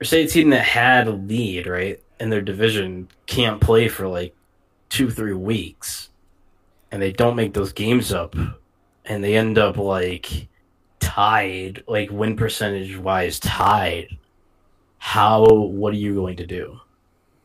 [0.00, 4.06] or say a team that had a lead right in their division can't play for
[4.06, 4.32] like
[4.90, 6.10] two three weeks,
[6.92, 8.36] and they don't make those games up,
[9.04, 10.46] and they end up like
[11.00, 14.18] tied, like win percentage wise tied.
[14.98, 15.44] How?
[15.44, 16.80] What are you going to do?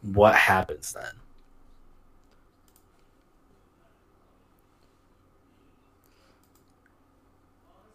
[0.02, 1.12] What happens then?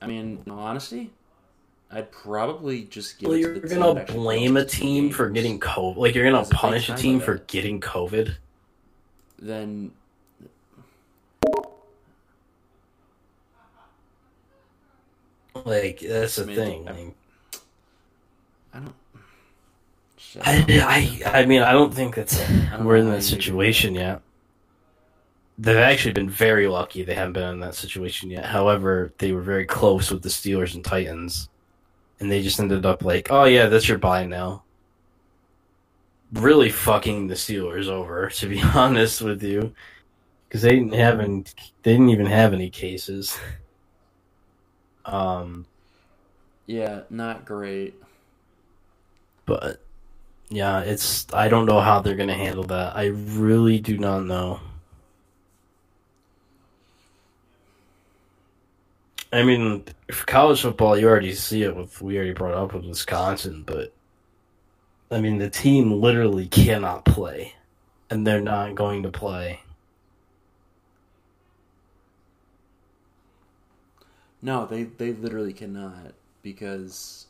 [0.02, 1.10] I mean, in all honesty,
[1.90, 5.30] I'd probably just give Well, it you're to the team gonna blame a team for
[5.30, 5.96] getting COVID.
[5.96, 8.34] Like you're gonna punish a team for getting COVID.
[9.38, 9.92] Then
[15.64, 17.14] Like that's the I mean, thing
[18.74, 18.94] I don't.
[20.34, 20.42] Shit.
[20.44, 24.20] I, I, I mean, I don't think that's don't we're in that situation yet.
[25.58, 28.46] They've actually been very lucky they haven't been in that situation yet.
[28.46, 31.48] However, they were very close with the Steelers and Titans,
[32.18, 34.64] and they just ended up like, "Oh yeah, that's your bye now."
[36.32, 39.72] Really fucking the Steelers over, to be honest with you,
[40.48, 41.44] because they didn't have any,
[41.84, 43.38] they didn't even have any cases.
[45.04, 45.66] Um,
[46.66, 47.94] Yeah, not great.
[49.46, 49.78] but
[50.50, 52.96] yeah, it's I don't know how they're gonna handle that.
[52.96, 54.60] I really do not know.
[59.32, 62.86] I mean, for college football, you already see it with we already brought up with
[62.86, 63.92] Wisconsin, but
[65.10, 67.54] I mean, the team literally cannot play,
[68.10, 69.60] and they're not going to play.
[74.42, 77.26] No, they they literally cannot because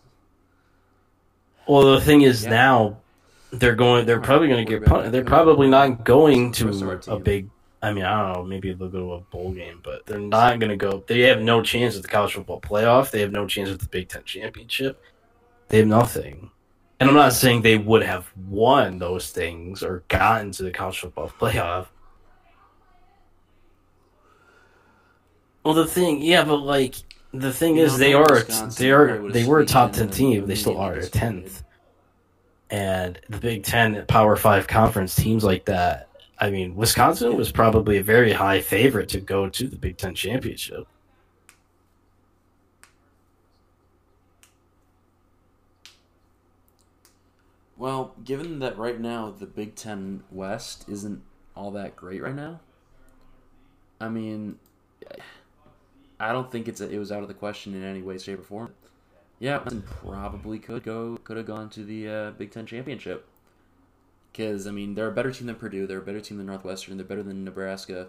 [1.66, 2.50] Well, the thing is Yeah.
[2.50, 3.03] now
[3.58, 4.06] they're going.
[4.06, 4.82] They're probably going to get.
[4.82, 7.50] about Pun- they're probably not going the rest of our to a big.
[7.82, 8.42] I mean, I don't know.
[8.44, 11.04] Maybe they'll go to a bowl game, but they're not going to go.
[11.06, 13.10] They have no chance at the college football playoff.
[13.10, 15.02] They have no chance at the Big Ten championship.
[15.68, 16.50] They have nothing.
[17.00, 21.00] And I'm not saying they would have won those things or gotten to the college
[21.00, 21.88] football playoff.
[25.64, 26.94] Well, the thing, yeah, but like
[27.32, 30.08] the thing You is, know, they are Wisconsin they are they were a top ten
[30.08, 30.46] team.
[30.46, 31.63] They still are just tenth.
[32.70, 36.08] And the Big Ten, Power Five conference teams like that.
[36.38, 40.14] I mean, Wisconsin was probably a very high favorite to go to the Big Ten
[40.14, 40.86] championship.
[47.76, 51.22] Well, given that right now the Big Ten West isn't
[51.54, 52.60] all that great right now,
[54.00, 54.58] I mean,
[56.18, 58.42] I don't think it's it was out of the question in any way, shape, or
[58.42, 58.74] form.
[59.44, 63.28] Yeah, Wisconsin probably could go could have gone to the uh, Big Ten championship
[64.32, 66.96] because I mean they're a better team than Purdue, they're a better team than Northwestern,
[66.96, 68.08] they're better than Nebraska.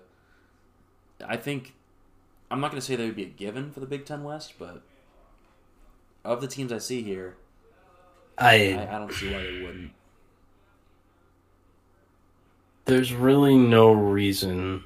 [1.28, 1.74] I think
[2.50, 4.54] I'm not going to say they would be a given for the Big Ten West,
[4.58, 4.82] but
[6.24, 7.36] of the teams I see here,
[8.38, 9.92] I, I I don't see why they wouldn't.
[12.86, 14.86] there's really no reason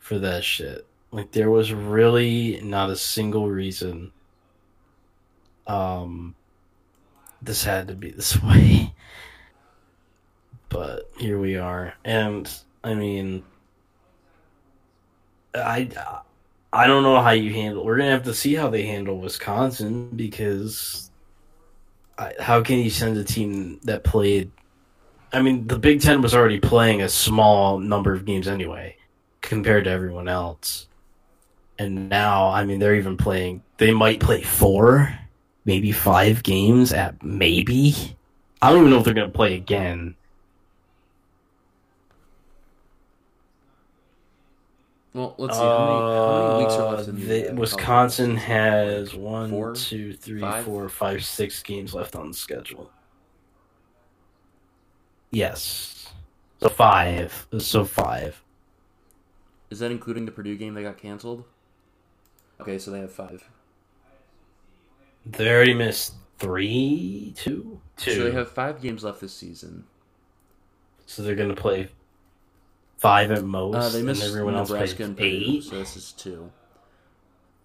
[0.00, 0.88] for that shit.
[1.12, 4.10] Like there was really not a single reason
[5.66, 6.34] um
[7.42, 8.92] this had to be this way.
[10.68, 11.94] But here we are.
[12.04, 12.50] And
[12.82, 13.44] I mean
[15.54, 15.88] I
[16.72, 17.84] I don't know how you handle.
[17.84, 21.10] We're gonna have to see how they handle Wisconsin because
[22.18, 24.50] I, how can you send a team that played?
[25.32, 28.96] I mean, the Big Ten was already playing a small number of games anyway
[29.40, 30.88] compared to everyone else,
[31.78, 33.62] and now I mean they're even playing.
[33.78, 35.16] They might play four,
[35.66, 38.16] maybe five games at maybe.
[38.62, 40.14] I don't even know if they're gonna play again.
[45.12, 45.62] Well, let's see.
[45.62, 49.48] How many, how many weeks are left in the, the- uh, college Wisconsin has one,
[49.50, 49.74] Four?
[49.74, 50.64] two, three, Five?
[50.64, 52.90] four, five, six games left on the schedule.
[55.30, 56.10] Yes.
[56.60, 57.46] So five.
[57.58, 58.42] So five.
[59.70, 61.44] Is that including the Purdue game that got canceled?
[62.60, 63.42] Okay, so they have five.
[65.26, 68.12] They already missed three, two, two.
[68.12, 69.84] So they have five games left this season.
[71.06, 71.88] So they're gonna play
[72.98, 75.64] five at most, Uh, they and missed everyone else plays Nebraska and Purdue, eight.
[75.64, 76.50] so this is two.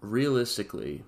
[0.00, 1.04] Realistically,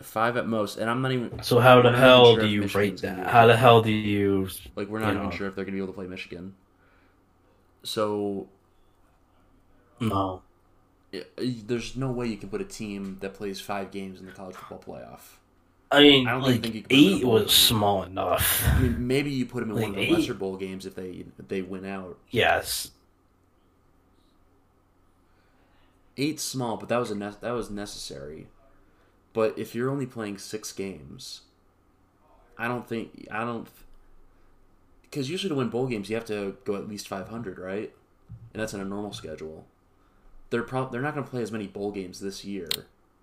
[0.00, 3.02] five at most, and I'm not even So how the hell sure do you Michigan's
[3.02, 3.26] rate that?
[3.28, 4.48] How the hell do you?
[4.74, 5.30] Like we're not even know.
[5.30, 6.54] sure if they're going to be able to play Michigan.
[7.84, 8.48] So
[10.00, 10.42] No.
[11.36, 14.56] There's no way you can put a team that plays five games in the college
[14.56, 15.36] football playoff.
[15.90, 17.48] I mean, I don't like think you can put them in a eight was game.
[17.48, 18.64] small enough.
[18.66, 20.10] I mean, maybe you put them in one of the eight.
[20.10, 22.18] lesser bowl games if they if they win out.
[22.30, 22.90] Yes.
[26.16, 28.48] Eight small, but that was a ne- that was necessary.
[29.32, 31.42] But if you're only playing six games,
[32.58, 33.68] I don't think I don't
[35.02, 37.92] because usually to win bowl games you have to go at least 500, right?
[38.54, 39.66] And that's in a normal schedule.
[40.52, 42.68] They're prob- they're not going to play as many bowl games this year.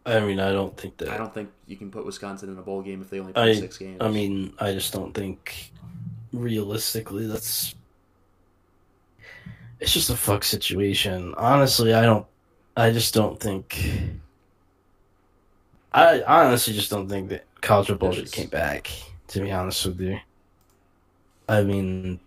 [0.04, 1.10] I mean, I don't think that.
[1.10, 3.52] I don't think you can put Wisconsin in a bowl game if they only play
[3.52, 3.98] I, six games.
[4.02, 5.72] I mean, I just don't think
[6.34, 7.76] realistically that's.
[9.80, 11.36] It's just a fuck situation.
[11.38, 12.26] Honestly, I don't.
[12.76, 13.78] I just don't think.
[15.94, 18.90] I honestly just don't think that college football just- came back.
[19.28, 20.18] To be honest with you,
[21.48, 22.20] I mean,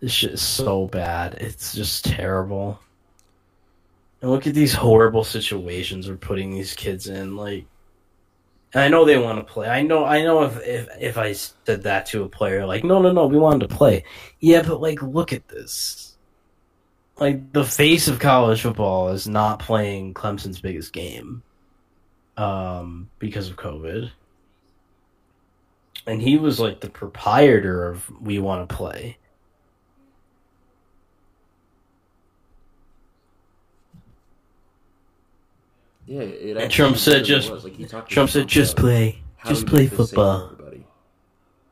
[0.00, 1.34] this shit is so bad.
[1.34, 2.80] It's just terrible.
[4.20, 7.36] And look at these horrible situations we're putting these kids in.
[7.36, 7.66] Like,
[8.74, 9.68] I know they want to play.
[9.68, 10.04] I know.
[10.04, 13.26] I know if if if I said that to a player, like, no, no, no,
[13.26, 14.04] we wanted to play.
[14.40, 16.16] Yeah, but like, look at this.
[17.18, 21.42] Like the face of college football is not playing Clemson's biggest game,
[22.36, 24.10] um, because of COVID.
[26.06, 29.16] And he was like the proprietor of we want to play.
[36.06, 37.50] Yeah, it And Trump said just.
[37.50, 40.56] Like, he talked to Trump said just play, just play makes this safe for football.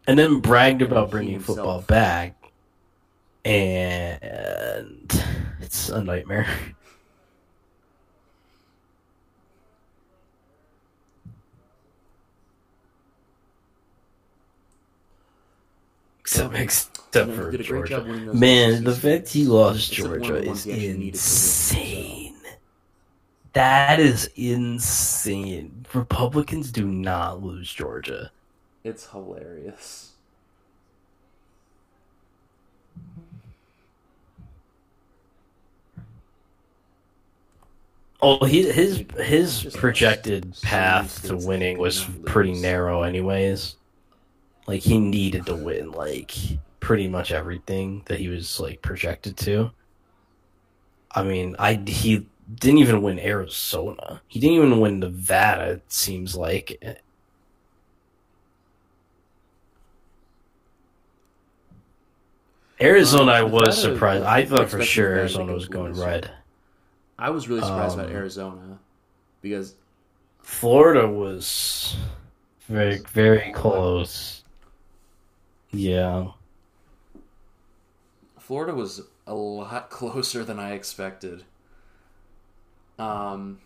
[0.07, 1.57] and then bragged about bringing himself.
[1.59, 2.37] football back,
[3.45, 4.19] and
[5.61, 6.49] it's a nightmare.
[16.21, 18.35] Except, except for he did a great job Georgia.
[18.35, 21.37] Man, the fact he lost Except one of the Georgia is he actually needed to
[21.39, 21.77] win, so.
[21.77, 22.24] insane.
[23.55, 25.87] That is insane.
[25.95, 28.33] Republicans do not lose Georgia.
[28.83, 30.11] It's hilarious.
[38.21, 43.77] Oh, he, his his projected path to winning was pretty narrow, anyways.
[44.67, 46.33] Like he needed to win, like
[46.81, 49.71] pretty much everything that he was like projected to.
[51.13, 54.23] I mean, I he didn't even win Arizona.
[54.29, 55.71] He didn't even win Nevada.
[55.73, 56.81] It seems like.
[62.81, 64.25] Arizona, I Um, was Nevada, surprised.
[64.25, 66.01] I I thought for sure Arizona was going lose.
[66.01, 66.31] red.
[67.19, 68.81] I was really surprised about Um, Arizona
[69.41, 69.77] because
[70.43, 71.97] Florida was
[72.69, 74.45] very very close.
[75.73, 76.33] Yeah.
[78.39, 81.45] Florida was a lot closer than I expected.
[82.99, 83.59] Um,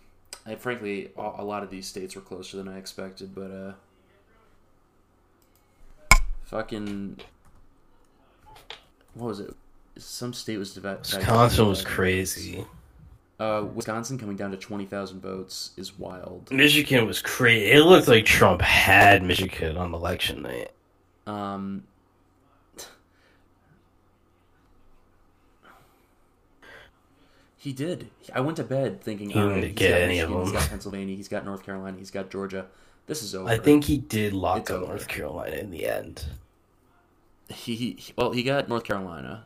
[0.46, 3.72] I frankly, a a lot of these states were closer than I expected, but uh,
[6.44, 7.18] fucking,
[9.14, 9.54] what was it?
[9.98, 11.00] Some state was divided.
[11.00, 12.64] Wisconsin was crazy.
[13.40, 16.50] Uh, Wisconsin coming down to twenty thousand votes is wild.
[16.50, 17.70] Michigan was crazy.
[17.70, 20.70] It looked like Trump had Michigan on election night.
[21.26, 21.84] Um,
[27.68, 28.08] he did.
[28.32, 30.60] I went to bed thinking, He didn't get got any of Michigan, He's them.
[30.62, 31.16] got Pennsylvania.
[31.16, 31.98] He's got North Carolina.
[31.98, 32.64] He's got Georgia.
[33.06, 33.48] This is over.
[33.48, 34.86] I think he did lock It's up over.
[34.88, 36.24] North Carolina in the end.
[37.50, 39.44] he, he well he got North Carolina.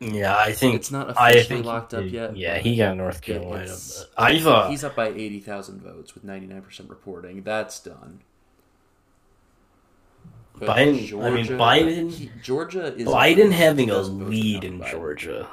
[0.00, 3.74] Yeah, I think It's not officially locked up yet, Yeah, he got North Carolina.
[4.16, 7.42] I thought He's up by 80,000 votes with 99% reporting.
[7.42, 8.20] That's done.
[10.56, 14.90] But Biden- I mean, Biden- he- Georgia is Biden having a lead in Biden.
[14.90, 15.48] Georgia,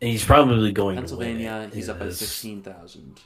[0.00, 3.20] and he's probably going Pennsylvania, to win it, he's up at is- 16,000.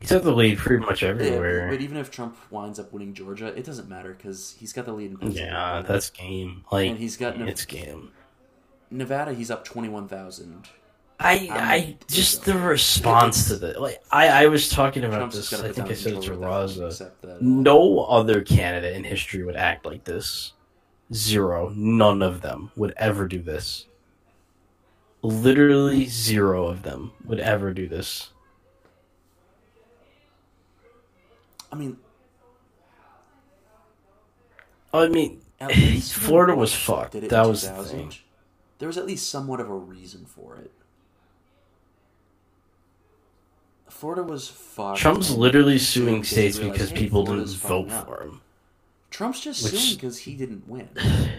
[0.00, 1.68] He's got the lead pretty much Yeah, everywhere.
[1.70, 4.92] but even if Trump winds up winning Georgia, it doesn't matter because he's got the
[4.92, 5.52] lead in Pennsylvania.
[5.52, 6.64] Yeah, that's game.
[6.70, 8.10] Like And he's got it's game.
[8.90, 9.32] Nevada.
[9.32, 10.68] He's up 21,000.
[11.18, 15.36] I I'm- I just the response to the like I I was talking about Trump's
[15.36, 15.52] this.
[15.54, 17.00] I think I said it to Raza.
[17.24, 20.52] Uh, No other candidate in history would act like this.
[21.12, 21.72] Zero.
[21.74, 23.86] None of them would ever do this.
[25.22, 28.30] Literally zero of them would ever do this.
[31.72, 31.96] I mean,
[34.92, 37.12] I mean, at least when Florida was fucked.
[37.12, 38.12] That was the thing.
[38.78, 40.70] There was at least somewhat of a reason for it.
[43.88, 44.98] Florida was fucked.
[44.98, 48.40] Trump's literally suing states because people didn't vote for him.
[49.16, 50.90] Trump's just Which- suing because he didn't win.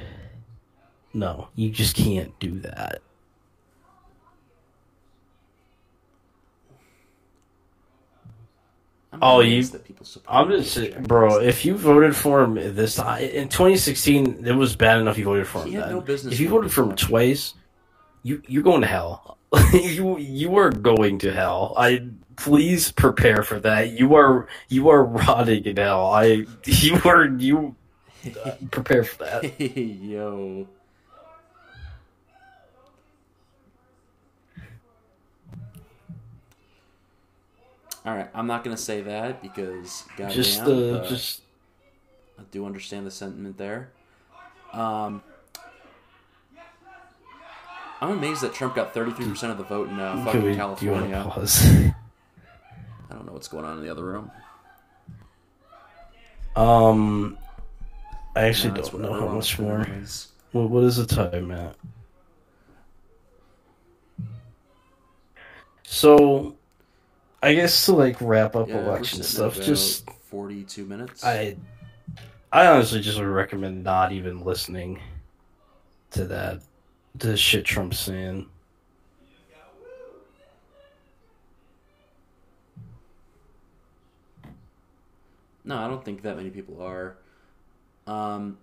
[1.13, 3.01] No, you just can't do that.
[9.13, 11.39] I'm Oh, you- That people support I'm just saying, bro.
[11.39, 15.47] If you voted for him this time in 2016, it was bad enough you voted
[15.47, 15.89] for him then.
[15.89, 16.97] no business if you voted for him for him.
[16.97, 17.53] twice,
[18.23, 19.37] you you're going to hell.
[19.73, 21.73] you you are going to hell.
[21.77, 23.99] I please prepare for that.
[23.99, 26.07] You are you are rotting in hell.
[26.07, 27.75] I you are you
[28.43, 29.59] uh, prepare for that.
[29.59, 30.67] Yo.
[38.05, 41.41] All right, I'm not gonna say that because goddamn, just uh, uh, just
[42.39, 43.91] I do understand the sentiment there.
[44.71, 45.21] Um,
[47.99, 50.91] I'm amazed that Trump got 33% of the vote in uh, fucking we, do you
[50.91, 51.95] want California.
[53.17, 54.31] don't know what's going on in the other room.
[56.55, 57.37] Um,
[58.35, 59.87] I actually No, don't know how much more.
[60.03, 60.29] is.
[60.51, 61.75] What, what is the time at?
[65.83, 66.55] So,
[67.41, 71.23] I guess to like wrap up Yeah, election stuff, just 42 minutes.
[71.23, 71.57] I,
[72.51, 74.99] I honestly just would recommend not even listening
[76.11, 76.61] to that,
[77.19, 78.47] to the shit Trump's saying.
[85.67, 87.17] No, I don't think that many people are.
[88.07, 88.57] Um,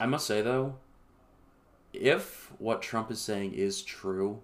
[0.00, 0.74] I must say though,
[1.92, 4.40] if what Trump is saying is true,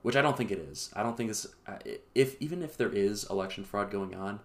[0.00, 1.46] which I don't think it is, I don't think this.
[2.14, 4.40] If even if there is election fraud going on,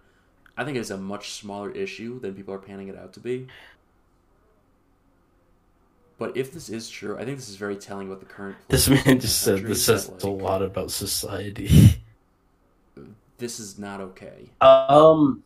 [0.54, 3.20] I think it is a much smaller issue than people are panning it out to
[3.20, 3.46] be.
[6.18, 8.56] But if this is true, I think this is very telling about the current.
[8.68, 12.02] This man just said this that, says a lot about society.
[13.38, 14.50] This is not okay.
[14.60, 15.42] Um.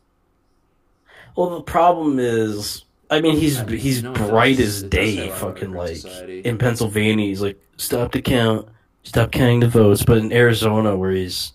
[1.36, 4.82] Well, the problem is, I mean, oh, he's I mean, he's no, does- bright as
[4.82, 6.40] it does say day, a lot about fucking like society.
[6.40, 7.26] in Pennsylvania.
[7.26, 8.68] He's like, stop the count,
[9.04, 10.02] stop counting the votes.
[10.02, 11.52] But in Arizona, where he's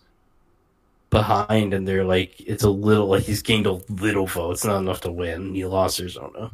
[1.09, 4.51] behind, and they're like, it's a little like he's gained a little vote.
[4.51, 5.53] It's not enough to win.
[5.55, 6.51] He lost Arizona,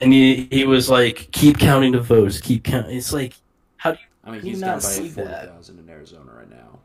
[0.00, 2.96] and he he was like, keep counting the votes, keep counting.
[2.96, 3.34] It's like,
[3.76, 5.48] how do you I mean, he's not down by see forty that?
[5.48, 6.78] thousand in Arizona right now.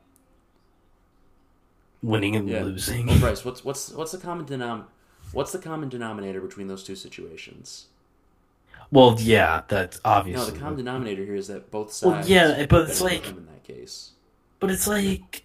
[2.02, 2.64] Winning and Yeah.
[2.64, 3.08] losing?
[3.08, 4.86] Well, Bryce, what's what's what's the common denom
[5.32, 7.86] what's the common denominator between those two situations?
[8.92, 10.48] Well, yeah, that's obviously.
[10.48, 12.30] No, the common denominator here is that both Well, sides.
[12.30, 14.12] yeah, but it's like- in that case.
[14.60, 15.44] But it's like,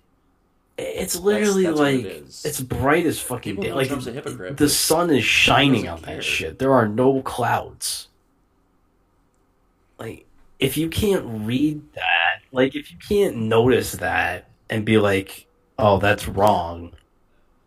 [0.78, 3.72] it's literally that's what like it it's bright as fucking day.
[3.72, 6.58] Like hypocrite, the sun is shining on that shit.
[6.58, 8.08] There are no clouds.
[9.98, 10.26] Like
[10.58, 15.46] if you can't read that, like if you can't notice that and be like,
[15.78, 16.92] "Oh, that's wrong."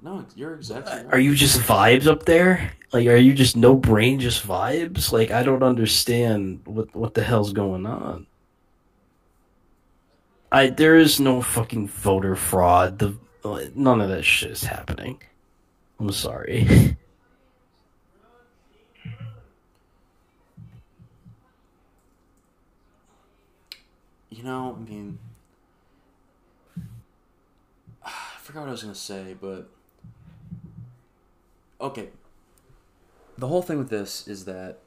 [0.02, 1.14] No, you're exactly right.
[1.14, 2.74] Are you just vibes up there?
[2.94, 5.12] Like, are you just no brain, just vibes?
[5.12, 8.28] Like, I don't understand what what the hell's going on.
[10.52, 13.00] I there is no fucking voter fraud.
[13.00, 13.18] The
[13.76, 15.22] none of that shit is happening.
[16.00, 16.96] I'm sorry.
[24.30, 25.18] You know, I mean,
[28.06, 28.12] I
[28.58, 29.70] forgot what I was gonna say, but
[31.80, 32.10] okay.
[33.38, 34.80] The whole thing with this is that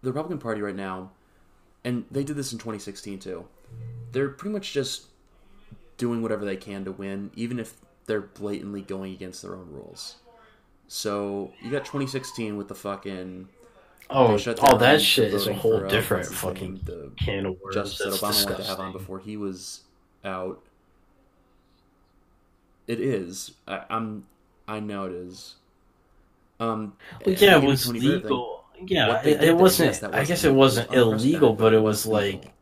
[0.00, 1.10] the Republican Party right now,
[1.84, 3.46] and they did this in 2016 too.
[4.12, 5.06] They're pretty much just
[5.98, 7.74] doing whatever they can to win, even if
[8.06, 10.16] they're blatantly going against their own rules.
[10.86, 13.48] So you got 2016 with the fucking
[14.10, 17.74] Oh, oh, that shit is a whole for, uh, different fucking the can of worms.
[17.74, 19.82] justice that Obama wanted to have on before he was
[20.24, 20.62] out.
[22.88, 23.52] It is.
[23.68, 24.26] I, I'm.
[24.66, 25.54] I know it is.
[26.58, 26.94] Um.
[27.24, 28.64] Well, yeah, it was Blair thing, legal.
[28.86, 29.90] Yeah, it, it wasn't.
[29.90, 32.52] yes, that I guess it wasn't illegal, but it was was like.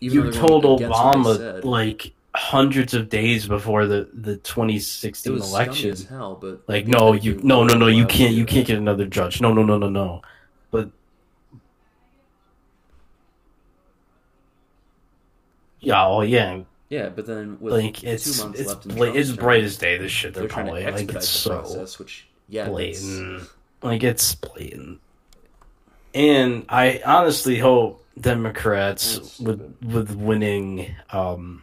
[0.00, 4.32] Even you told go against what they Obama like hundreds of days before the the
[4.32, 5.90] it 2016 was election.
[5.90, 9.06] as hell, but Like, no, you, no, no, no, you can't, you can't get another
[9.06, 9.40] judge.
[9.40, 10.22] No, no, no, no, no.
[10.70, 10.90] But
[15.80, 16.62] yeah, oh yeah,
[16.92, 19.64] Yeah, but then with like it's two months it's left in bla- it's term, bright
[19.64, 19.96] as day.
[19.96, 22.68] This shit they're, they're trying to calling like expedite it's the so process, which yeah,
[22.68, 23.48] blatant.
[23.80, 25.00] Like it's blatant.
[26.12, 31.62] And I honestly hope Democrats with with winning um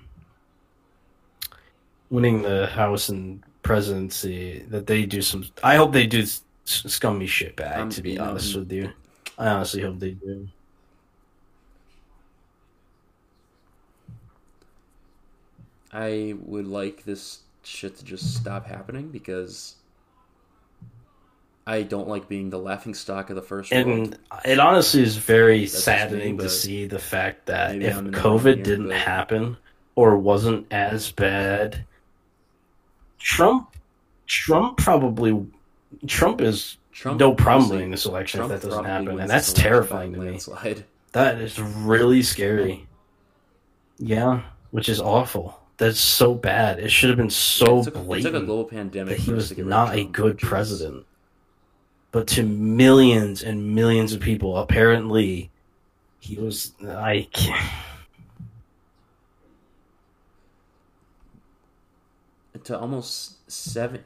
[2.09, 6.25] winning the House and presidency that they do some I hope they do
[6.65, 8.93] scummy shit back Um, to be honest with you.
[9.37, 10.47] I honestly hope they do.
[15.91, 19.75] I would like this shit to just stop happening because
[21.65, 23.87] I don't like being the laughing stock of the first world.
[23.87, 28.11] And it honestly is very That's saddening to see the fact that if I'm in
[28.11, 29.57] the wrong COVID here, didn't but- happen
[29.95, 31.85] or wasn't as bad,
[33.19, 33.75] Trump
[34.27, 35.45] Trump probably
[36.07, 39.51] Trump is Trump no problem winning this election Trump if that doesn't happen, and that's
[39.53, 40.25] terrifying to me.
[40.27, 40.85] landslide.
[41.13, 42.85] That is really scary.
[44.01, 45.58] Yeah, which is awful.
[45.79, 46.79] That's so bad.
[46.79, 49.17] It should have been so it, took, it took a blatant global pandemic.
[49.17, 51.05] that he was not a good is- president.
[52.11, 55.51] But to millions and millions of people, apparently,
[56.19, 56.73] he was.
[56.83, 57.71] I can't.
[62.65, 64.03] to almost seven.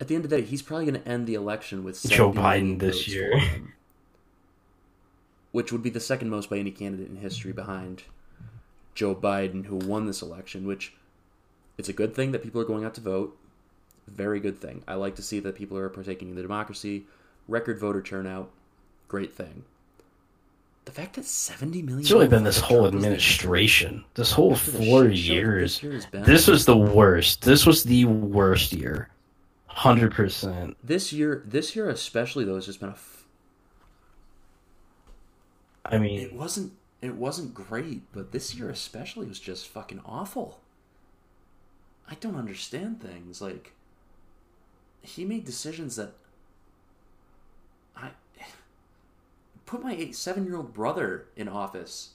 [0.00, 2.32] At the end of the day, he's probably going to end the election with Joe
[2.32, 3.38] Biden this year.
[3.38, 3.72] him,
[5.52, 8.02] which would be the second most by any candidate in history behind
[8.94, 10.66] Joe Biden, who won this election.
[10.66, 10.92] Which
[11.78, 13.36] it's a good thing that people are going out to vote.
[14.06, 14.82] Very good thing.
[14.86, 17.04] I like to see that people are partaking in the democracy.
[17.48, 18.50] Record voter turnout,
[19.08, 19.64] great thing.
[20.84, 22.02] The fact that seventy million.
[22.02, 24.04] It's really been this whole Trump was the- administration.
[24.14, 25.74] This whole four shit show that years.
[25.74, 26.22] This, year has been.
[26.24, 27.42] This was the worst.
[27.42, 29.08] This was the worst year.
[29.70, 30.74] 100%.
[30.84, 31.42] this year.
[31.46, 32.92] This year especially though has just been a.
[32.92, 33.26] F-
[35.86, 36.20] I mean.
[36.20, 36.72] it wasn't
[37.02, 40.60] it wasn't great, but this year especially was just fucking awful.
[42.08, 43.72] I don't understand things like
[45.02, 46.14] he made decisions that
[47.96, 48.10] I
[49.66, 52.10] put my eight, seven-year-old brother in office,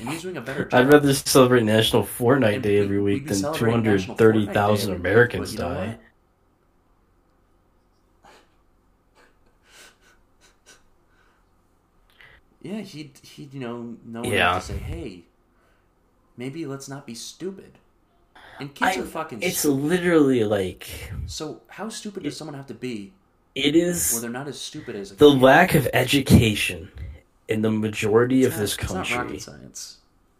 [0.00, 0.80] and he's doing a better job.
[0.80, 5.98] I'd rather celebrate National Fortnite And Day every week than 230,000 Americans know die.
[12.62, 14.54] Yeah, he he you know know Yeah.
[14.54, 15.24] to say, hey,
[16.36, 17.78] maybe let's not be stupid.
[18.60, 19.42] And kids I- are fucking.
[19.42, 19.82] It's stupid.
[19.82, 23.12] literally like So how stupid does someone have to be
[23.54, 24.12] It is.
[24.12, 26.90] where they're not as stupid as the lack of education
[27.48, 29.98] in the majority It's of not- this country science.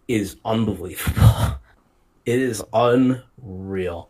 [0.09, 1.59] is unbelievable.
[2.27, 4.09] It is unreal.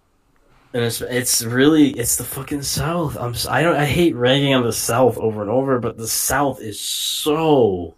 [0.73, 3.17] And it's it's really it's the fucking South.
[3.19, 6.61] I'm I don't I hate ragging on the South over and over, but the South
[6.61, 7.95] is so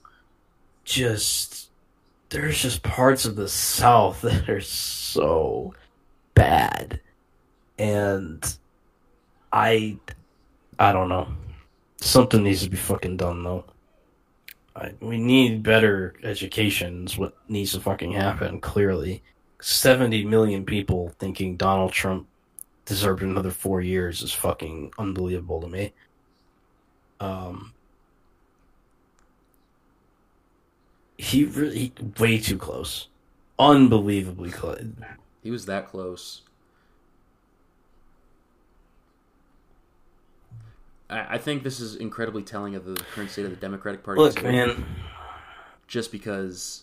[0.84, 1.68] just
[2.30, 5.74] there's just parts of the South that are so
[6.36, 7.00] bad.
[7.78, 8.56] And
[9.52, 9.98] I
[10.78, 11.26] I don't know.
[11.96, 13.64] Something needs to be fucking done though.
[14.76, 19.22] I, we need better education is what needs to fucking happen, clearly.
[19.62, 22.26] 70 million people thinking Donald Trump
[22.84, 25.94] deserved another four years is fucking unbelievable to me.
[27.20, 27.72] Um,
[31.16, 33.08] he really, way too close.
[33.58, 34.84] Unbelievably close.
[35.46, 36.42] He was that close.
[41.08, 44.20] I, I think this is incredibly telling of the current state of the Democratic Party.
[44.22, 44.84] Look, well, man,
[45.86, 46.82] Just because,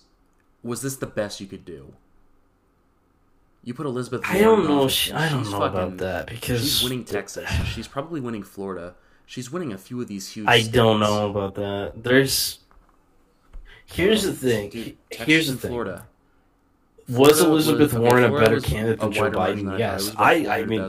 [0.64, 1.92] was this the best you could do?
[3.66, 4.22] You put Elizabeth.
[4.24, 4.88] I don't know.
[4.88, 7.50] She, I don't know fucking- about that because She's winning Texas.
[7.66, 8.96] She's probably winning Florida.
[9.26, 10.48] She's winning a few of these huge.
[10.48, 12.02] I don't know about that.
[12.02, 12.60] There's.
[13.88, 14.70] Here's the thing.
[14.70, 15.70] Dude, Texas Here's the thing.
[15.72, 16.08] Florida.
[17.10, 19.56] Was Florida Elizabeth Warren a better candidate than Joe Biden?
[19.58, 20.06] than I Yes.
[20.08, 20.82] was I, I mean.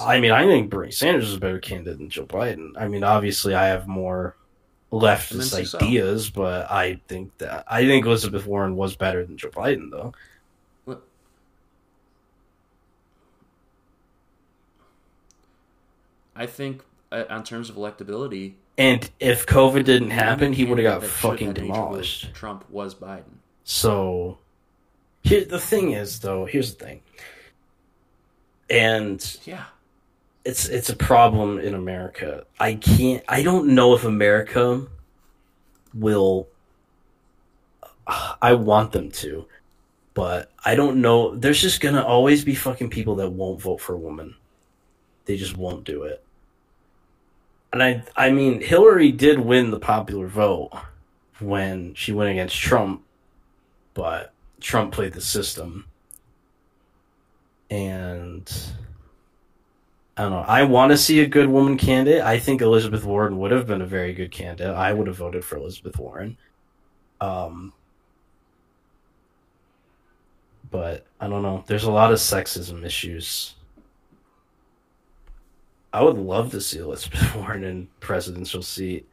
[0.00, 2.72] I mean, I think Bernie Sanders is a better candidate than Joe Biden.
[2.78, 4.36] I mean, obviously, I have more
[4.92, 5.78] leftist Immensely so.
[5.78, 10.12] ideas, but I think that I think Elizabeth Warren was better than Joe Biden, though.
[16.34, 21.00] I think, uh, on terms of electability, And if COVID didn't happen, he would have
[21.00, 22.34] got fucking demolished.
[22.34, 23.38] Trump was Biden.
[23.64, 24.36] So,
[25.26, 26.44] here the thing is, though.
[26.46, 27.00] Here's the thing,
[28.70, 29.64] and Yeah.
[30.44, 32.44] it's it's a problem in America.
[32.60, 33.22] I can't.
[33.28, 34.86] I don't know if America
[35.94, 36.48] will.
[38.40, 39.46] I want them to,
[40.14, 41.34] but I don't know.
[41.34, 44.36] There's just gonna always be fucking people that won't vote for a woman.
[45.24, 46.22] They just won't do it.
[47.72, 50.70] And I, I mean, Hillary did win the popular vote
[51.40, 53.02] when she went against Trump,
[53.92, 54.32] but
[54.66, 55.86] Trump played the system.
[57.70, 58.52] And
[60.16, 60.38] I don't know.
[60.38, 62.22] I want to see a good woman candidate.
[62.22, 64.74] I think Elizabeth Warren would have been a very good candidate.
[64.74, 66.36] I would have voted for Elizabeth Warren.
[67.20, 67.74] Um,
[70.68, 71.62] but I don't know.
[71.68, 73.54] There's a lot of sexism issues.
[75.92, 79.06] I would love to see Elizabeth Warren in presidential seat.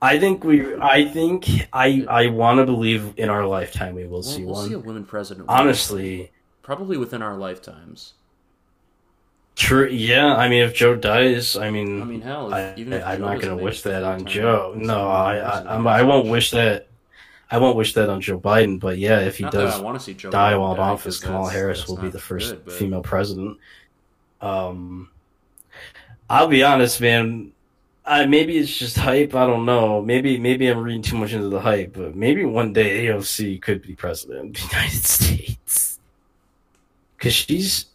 [0.00, 0.76] I think we.
[0.76, 2.06] I think I.
[2.08, 4.68] I want to believe in our lifetime we will We'll, see we'll one.
[4.68, 5.46] see a women president.
[5.48, 6.30] Honestly,
[6.62, 8.14] probably within our lifetimes.
[9.56, 9.88] True.
[9.88, 10.36] Yeah.
[10.36, 13.18] I mean, if Joe dies, I mean, I mean, hell, if, I, even if I'm
[13.18, 14.74] Joe not gonna wish that on Joe.
[14.76, 16.86] No, I, I, I'm, I won't wish that.
[17.50, 18.78] I won't wish that on Joe Biden.
[18.78, 21.18] But yeah, if he Not does I want to see Joe die while in office,
[21.18, 23.58] Kamala Harris will be the first good, but- female president.
[24.40, 25.10] Um,
[26.30, 27.50] I'll be honest, man.
[28.08, 29.34] I, maybe it's just hype.
[29.34, 30.00] I don't know.
[30.02, 33.82] Maybe maybe I'm reading too much into the hype, but maybe one day AOC could
[33.82, 35.98] be president of the United States
[37.16, 37.86] because she's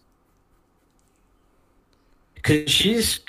[2.36, 3.20] because she's.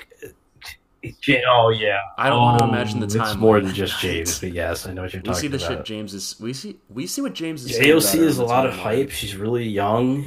[1.46, 2.00] Oh yeah.
[2.16, 3.26] I don't want to Oh, imagine the time.
[3.26, 5.56] It's more than just James, but yes, I know what you're We talking see the
[5.58, 5.68] about.
[5.68, 6.36] shit James is.
[6.40, 6.78] We see.
[6.88, 7.76] We see what James is.
[7.76, 9.10] saying AOC about is a lot of hype.
[9.10, 10.24] She's really young.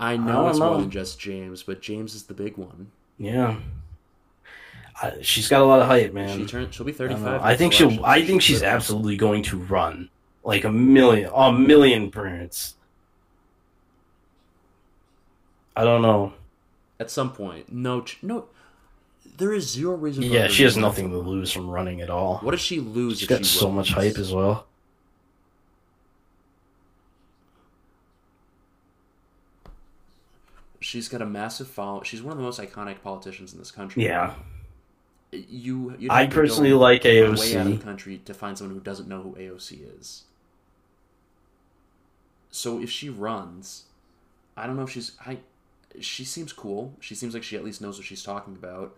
[0.00, 0.70] I I know don't it's know.
[0.70, 2.90] more than just James, but James is the big one.
[3.18, 3.58] Yeah,
[5.00, 6.38] I, she's got a lot of hype, man.
[6.38, 6.74] She turned.
[6.74, 7.16] She'll be I, don't know.
[7.16, 7.42] thirty-five.
[7.42, 8.04] I think she'll.
[8.04, 10.10] I think she's absolutely going to run
[10.42, 12.74] like a million, a million parents.
[15.76, 16.32] I don't know.
[16.98, 17.72] at some point.
[17.72, 18.46] No, no.
[19.36, 20.24] There is zero reason.
[20.24, 22.38] for Yeah, she has nothing to lose from running at all.
[22.38, 23.20] What does she lose?
[23.20, 24.66] She's got she so much hype as well.
[30.80, 32.02] She's got a massive follow.
[32.02, 34.04] She's one of the most iconic politicians in this country.
[34.04, 34.34] Yeah,
[35.30, 35.96] You.
[36.08, 37.78] I to personally like Way out of AOC.
[37.78, 40.24] the country to find someone who doesn't know who AOC is.
[42.50, 43.84] So if she runs,
[44.56, 45.12] I don't know if she's.
[45.24, 45.38] I.
[46.00, 46.94] She seems cool.
[47.00, 48.94] She seems like she at least knows what she's talking about.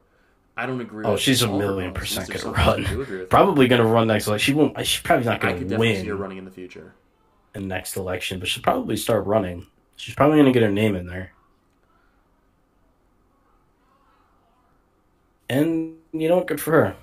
[0.57, 1.05] I don't agree.
[1.05, 2.85] Oh, she's a million percent gonna run.
[2.85, 3.31] I do agree with.
[3.31, 4.27] probably gonna run next.
[4.27, 4.53] election.
[4.53, 4.87] she won't.
[4.87, 6.95] She's probably not gonna could definitely see her running in the future.
[7.55, 9.67] in next election, but she'll probably start running.
[9.97, 11.33] She's probably gonna get her name in there.
[15.49, 16.97] And you know, good for her.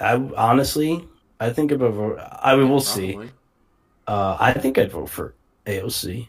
[0.00, 1.06] I honestly,
[1.40, 1.92] I think about.
[1.94, 3.18] vote- I will see.
[4.06, 5.34] Uh, I think I'd vote for
[5.66, 6.28] AOC.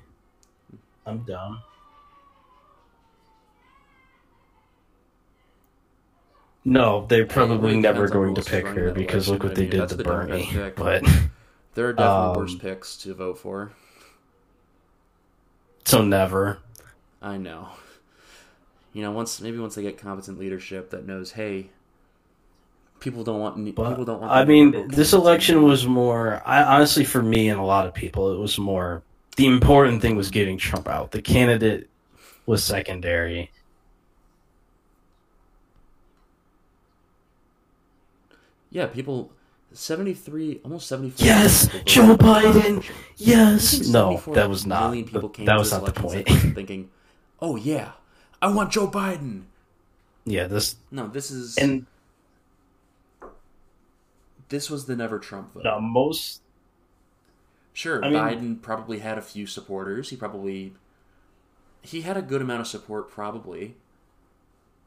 [1.06, 1.60] I'm down.
[6.66, 9.96] No, they're probably never going to pick her because look what I they did to
[9.96, 10.50] the Bernie.
[10.76, 11.04] But
[11.76, 13.72] There are definitely Um, worse picks to vote for.
[15.86, 16.60] so never.
[17.22, 17.70] I know.
[18.94, 21.70] You know, once maybe once they get competent leadership that knows, hey,
[23.00, 24.32] people don't want But people don't want.
[24.32, 26.42] I mean, this election was more.
[26.46, 29.04] I honestly, for me and a lot of people, it was more.
[29.36, 31.12] The important thing was getting Trump out.
[31.12, 31.90] The candidate
[32.46, 33.52] was secondary.
[38.70, 39.32] yeah, people.
[39.74, 42.84] 73 almost 74 Yes, Joe Biden.
[43.18, 44.90] Yes, no, that was not.
[44.90, 46.28] million people came That was not the point.
[46.56, 46.90] thinking,
[47.42, 47.92] "Oh yeah,
[48.42, 49.44] I want Joe Biden."
[50.26, 51.86] Yeah, this No, this is and
[54.50, 55.64] this was the never Trump vote.
[55.64, 56.42] the most.
[57.74, 60.10] Sure, I mean- Biden probably had a few supporters.
[60.10, 60.74] He probably
[61.82, 63.76] he had a good amount of support, probably.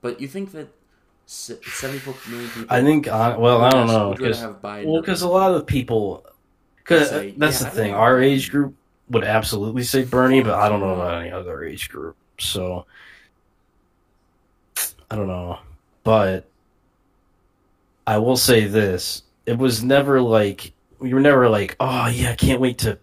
[0.03, 0.69] But you think that
[1.27, 2.67] se- seventy-four million people?
[2.75, 3.07] I think.
[3.07, 6.25] Uh, well, I don't know because have Biden well, because a lot of people.
[6.79, 7.95] Because Say, that's yeah, the I thing.
[7.95, 8.27] Our know.
[8.27, 8.75] age group
[9.11, 12.17] would absolutely say Bernie, but I don't know about any other age group.
[12.39, 12.87] So
[15.11, 15.59] I don't know,
[16.03, 16.49] but
[18.07, 22.34] I will say this: it was never like we were never like, oh yeah, I
[22.34, 22.99] can't wait to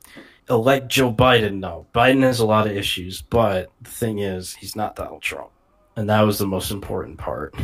[0.50, 1.60] elect Joe Biden.
[1.60, 5.50] No, Biden has a lot of issues, but the thing is, he's not Donald Trump,
[5.96, 7.56] and that was the most important part.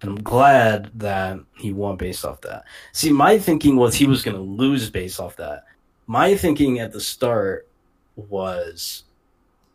[0.00, 2.64] And I'm glad that he won based off that.
[2.92, 5.64] See, my thinking was he was going to lose based off that.
[6.06, 7.68] My thinking at the start
[8.14, 9.02] was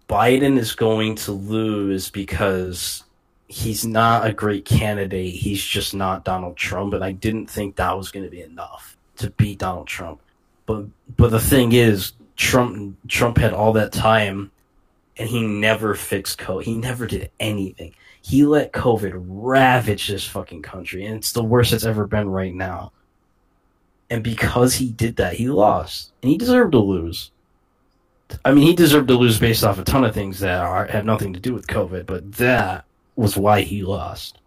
[0.08, 3.04] Biden is going to lose because
[3.54, 5.36] he's not a great candidate.
[5.36, 8.98] He's just not Donald Trump, and I didn't think that was going to be enough
[9.18, 10.22] to beat Donald Trump.
[10.66, 10.86] But
[11.18, 14.52] but the thing is, Trump Trump had all that time,
[15.18, 16.64] and he never fixed COVID.
[16.64, 17.94] He never did anything.
[18.24, 22.56] He let COVID ravage this fucking country, and it's the worst it's ever been right
[22.56, 22.92] now.
[24.10, 27.30] And because he did that, he lost, and he deserved to lose.
[28.44, 31.06] I mean, he deserved to lose based off a ton of things that are, have
[31.06, 32.86] nothing to do with COVID, but that
[33.16, 34.40] was why he lost.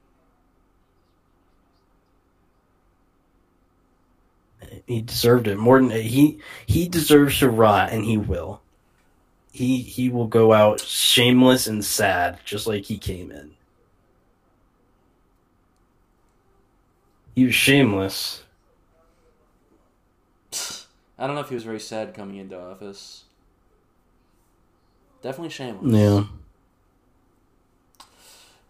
[4.87, 8.61] He deserved it more than he he deserves to rot, and he will.
[9.53, 13.53] He he will go out shameless and sad, just like he came in.
[17.35, 18.43] He was shameless.
[21.19, 23.25] I don't know if he was very sad coming into office.
[25.23, 25.93] Definitely shameless.
[25.93, 26.25] Yeah.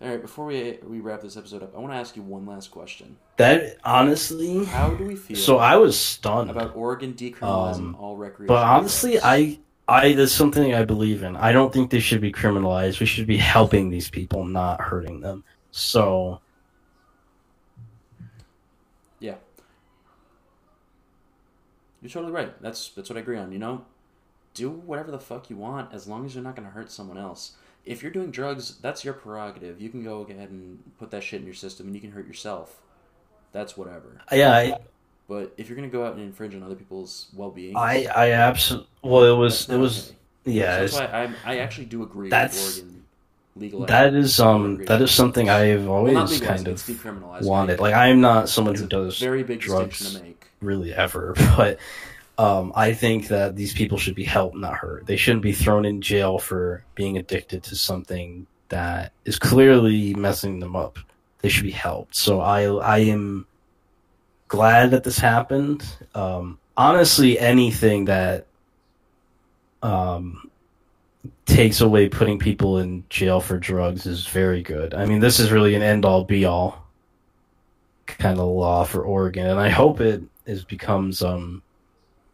[0.00, 2.44] All right, before we we wrap this episode up, I want to ask you one
[2.44, 3.16] last question.
[3.38, 6.50] That honestly, How do we feel so I was stunned.
[6.50, 8.56] about Oregon decriminalizing Um, all recreational?
[8.56, 9.24] But honestly, drugs?
[9.24, 11.34] I I that's something I believe in.
[11.36, 13.00] I don't think they should be criminalized.
[13.00, 15.44] We should be helping these people, not hurting them.
[15.70, 16.40] So
[19.18, 19.36] yeah,
[22.02, 22.60] you're totally right.
[22.60, 23.50] That's that's what I agree on.
[23.50, 23.86] You know,
[24.52, 27.16] do whatever the fuck you want as long as you're not going to hurt someone
[27.16, 27.56] else.
[27.86, 29.80] If you're doing drugs, that's your prerogative.
[29.80, 32.26] You can go ahead and put that shit in your system, and you can hurt
[32.26, 32.80] yourself.
[33.52, 34.20] That's whatever.
[34.32, 34.78] yeah, I
[35.28, 38.88] But if you're gonna go out and infringe on other people's well-being, I, I absolutely
[39.02, 40.16] well it was it was okay.
[40.58, 43.02] yeah So that's why I I actually do agree That's- with Oregon
[43.58, 43.86] legalizing.
[43.86, 47.80] that is um that is something I've always legalizing, kind of wanted.
[47.80, 50.46] Like I'm not someone It's who does very big drugs distinction to make.
[50.60, 51.78] really ever, but
[52.38, 55.06] um, I think that these people should be helped, not hurt.
[55.06, 60.60] They shouldn't be thrown in jail for being addicted to something that is clearly messing
[60.60, 60.98] them up.
[61.40, 62.14] They should be helped.
[62.14, 63.46] So I I am
[64.48, 65.84] glad that this happened.
[66.14, 68.46] Um, honestly, anything that
[69.82, 70.50] um,
[71.46, 74.92] takes away putting people in jail for drugs is very good.
[74.92, 76.84] I mean, this is really an end all be all
[78.06, 81.62] kind of law for Oregon, and I hope it is becomes um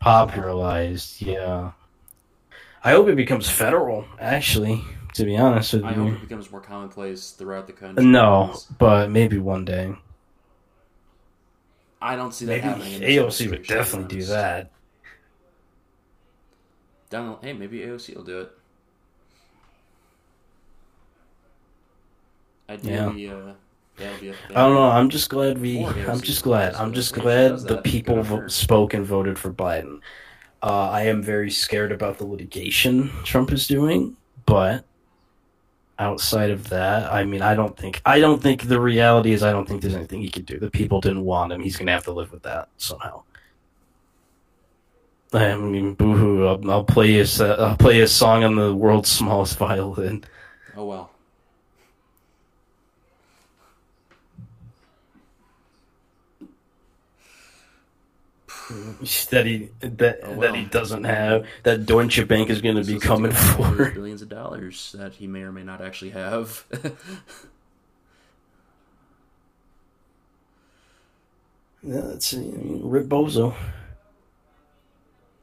[0.02, 1.22] popularized.
[1.22, 1.72] Yeah,
[2.84, 4.04] I hope it becomes federal.
[4.20, 4.82] Actually,
[5.14, 8.04] to be honest with I hope it becomes more commonplace throughout the country.
[8.04, 9.94] no, but maybe one day.
[12.00, 12.92] I don't see that Maybe happening.
[12.94, 14.30] in this AOC would administration, to be definitely do honest.
[14.30, 14.70] that.
[17.10, 18.50] Down the, hey, maybe AOC will do it.
[22.68, 23.54] Ideally, uh, that'll
[23.96, 24.30] be.
[24.50, 24.90] I don't know.
[24.90, 25.84] I'm just glad we.
[25.84, 26.74] I'm just glad.
[26.74, 30.00] I'm just glad the people vo- spoke and voted for Biden.
[30.62, 34.16] Uh, I am very scared about the litigation Trump is doing,
[34.46, 34.84] but
[35.98, 38.00] outside of that, I mean, I don't think.
[38.06, 39.42] I don't think the reality is.
[39.42, 40.58] I don't think there's anything he could do.
[40.58, 41.62] The people didn't want him.
[41.62, 43.22] He's gonna have to live with that somehow.
[45.34, 46.46] I mean, boohoo!
[46.46, 47.40] I'll, I'll play his.
[47.40, 50.24] Uh, I'll play his song on the world's smallest violin.
[50.76, 51.11] Oh well.
[59.30, 62.98] That he that Oh, that he doesn't have that Deutsche Bank is going to be
[62.98, 63.90] coming something about those for.
[63.94, 66.64] billions of dollars that he may or may not actually have.
[71.82, 73.54] Yeah, that's I mean, Rip Bozo.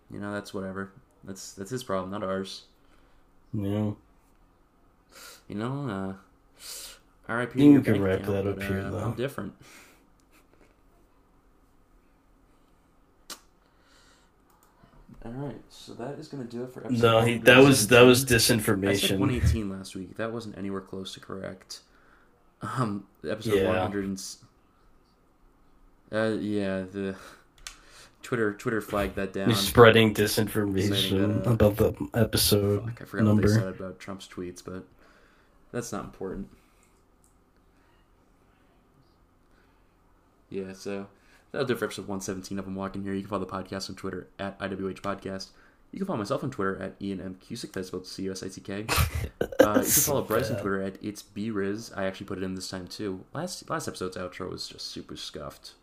[0.10, 0.92] you know, that's whatever.
[1.24, 2.64] That's that's his problem, not ours.
[3.54, 3.98] You know,
[5.48, 6.14] You know, uh,
[7.28, 7.64] R.I.P.
[7.64, 8.98] You can wrap that up but, here, uh, though.
[9.00, 9.54] I'm different.
[15.26, 17.02] All right, so that is going to do it for episode.
[17.04, 18.88] no, he, that was that was 117.
[18.90, 19.20] I said disinformation.
[19.20, 20.16] 118 last week.
[20.16, 21.82] That wasn't anywhere close to correct.
[22.62, 23.68] Um, episode Yeah.
[23.68, 24.06] 100.
[24.06, 24.36] And,
[26.12, 27.16] uh, yeah, the
[28.24, 29.50] Twitter Twitter flagged that down.
[29.50, 33.48] He's spreading disinformation that, uh, about the episode Fuck, I forgot what they number.
[33.50, 34.86] said about Trump's tweets, but
[35.72, 36.48] that's not important.
[40.50, 41.08] Yeah, so
[41.52, 43.14] that'll do for episode 117 of I'm Walking Here.
[43.14, 45.48] You can follow the podcast on Twitter at IWH Podcast.
[45.92, 47.38] You can follow myself on Twitter at Ian M.
[47.44, 48.86] Cusick, that's spelled C U S I C K.
[49.62, 51.92] Uh, you can follow Bryce on Twitter at It's B Riz.
[51.96, 53.26] I actually put it in this time too.
[53.34, 55.74] Last last episode's outro was just super scuffed.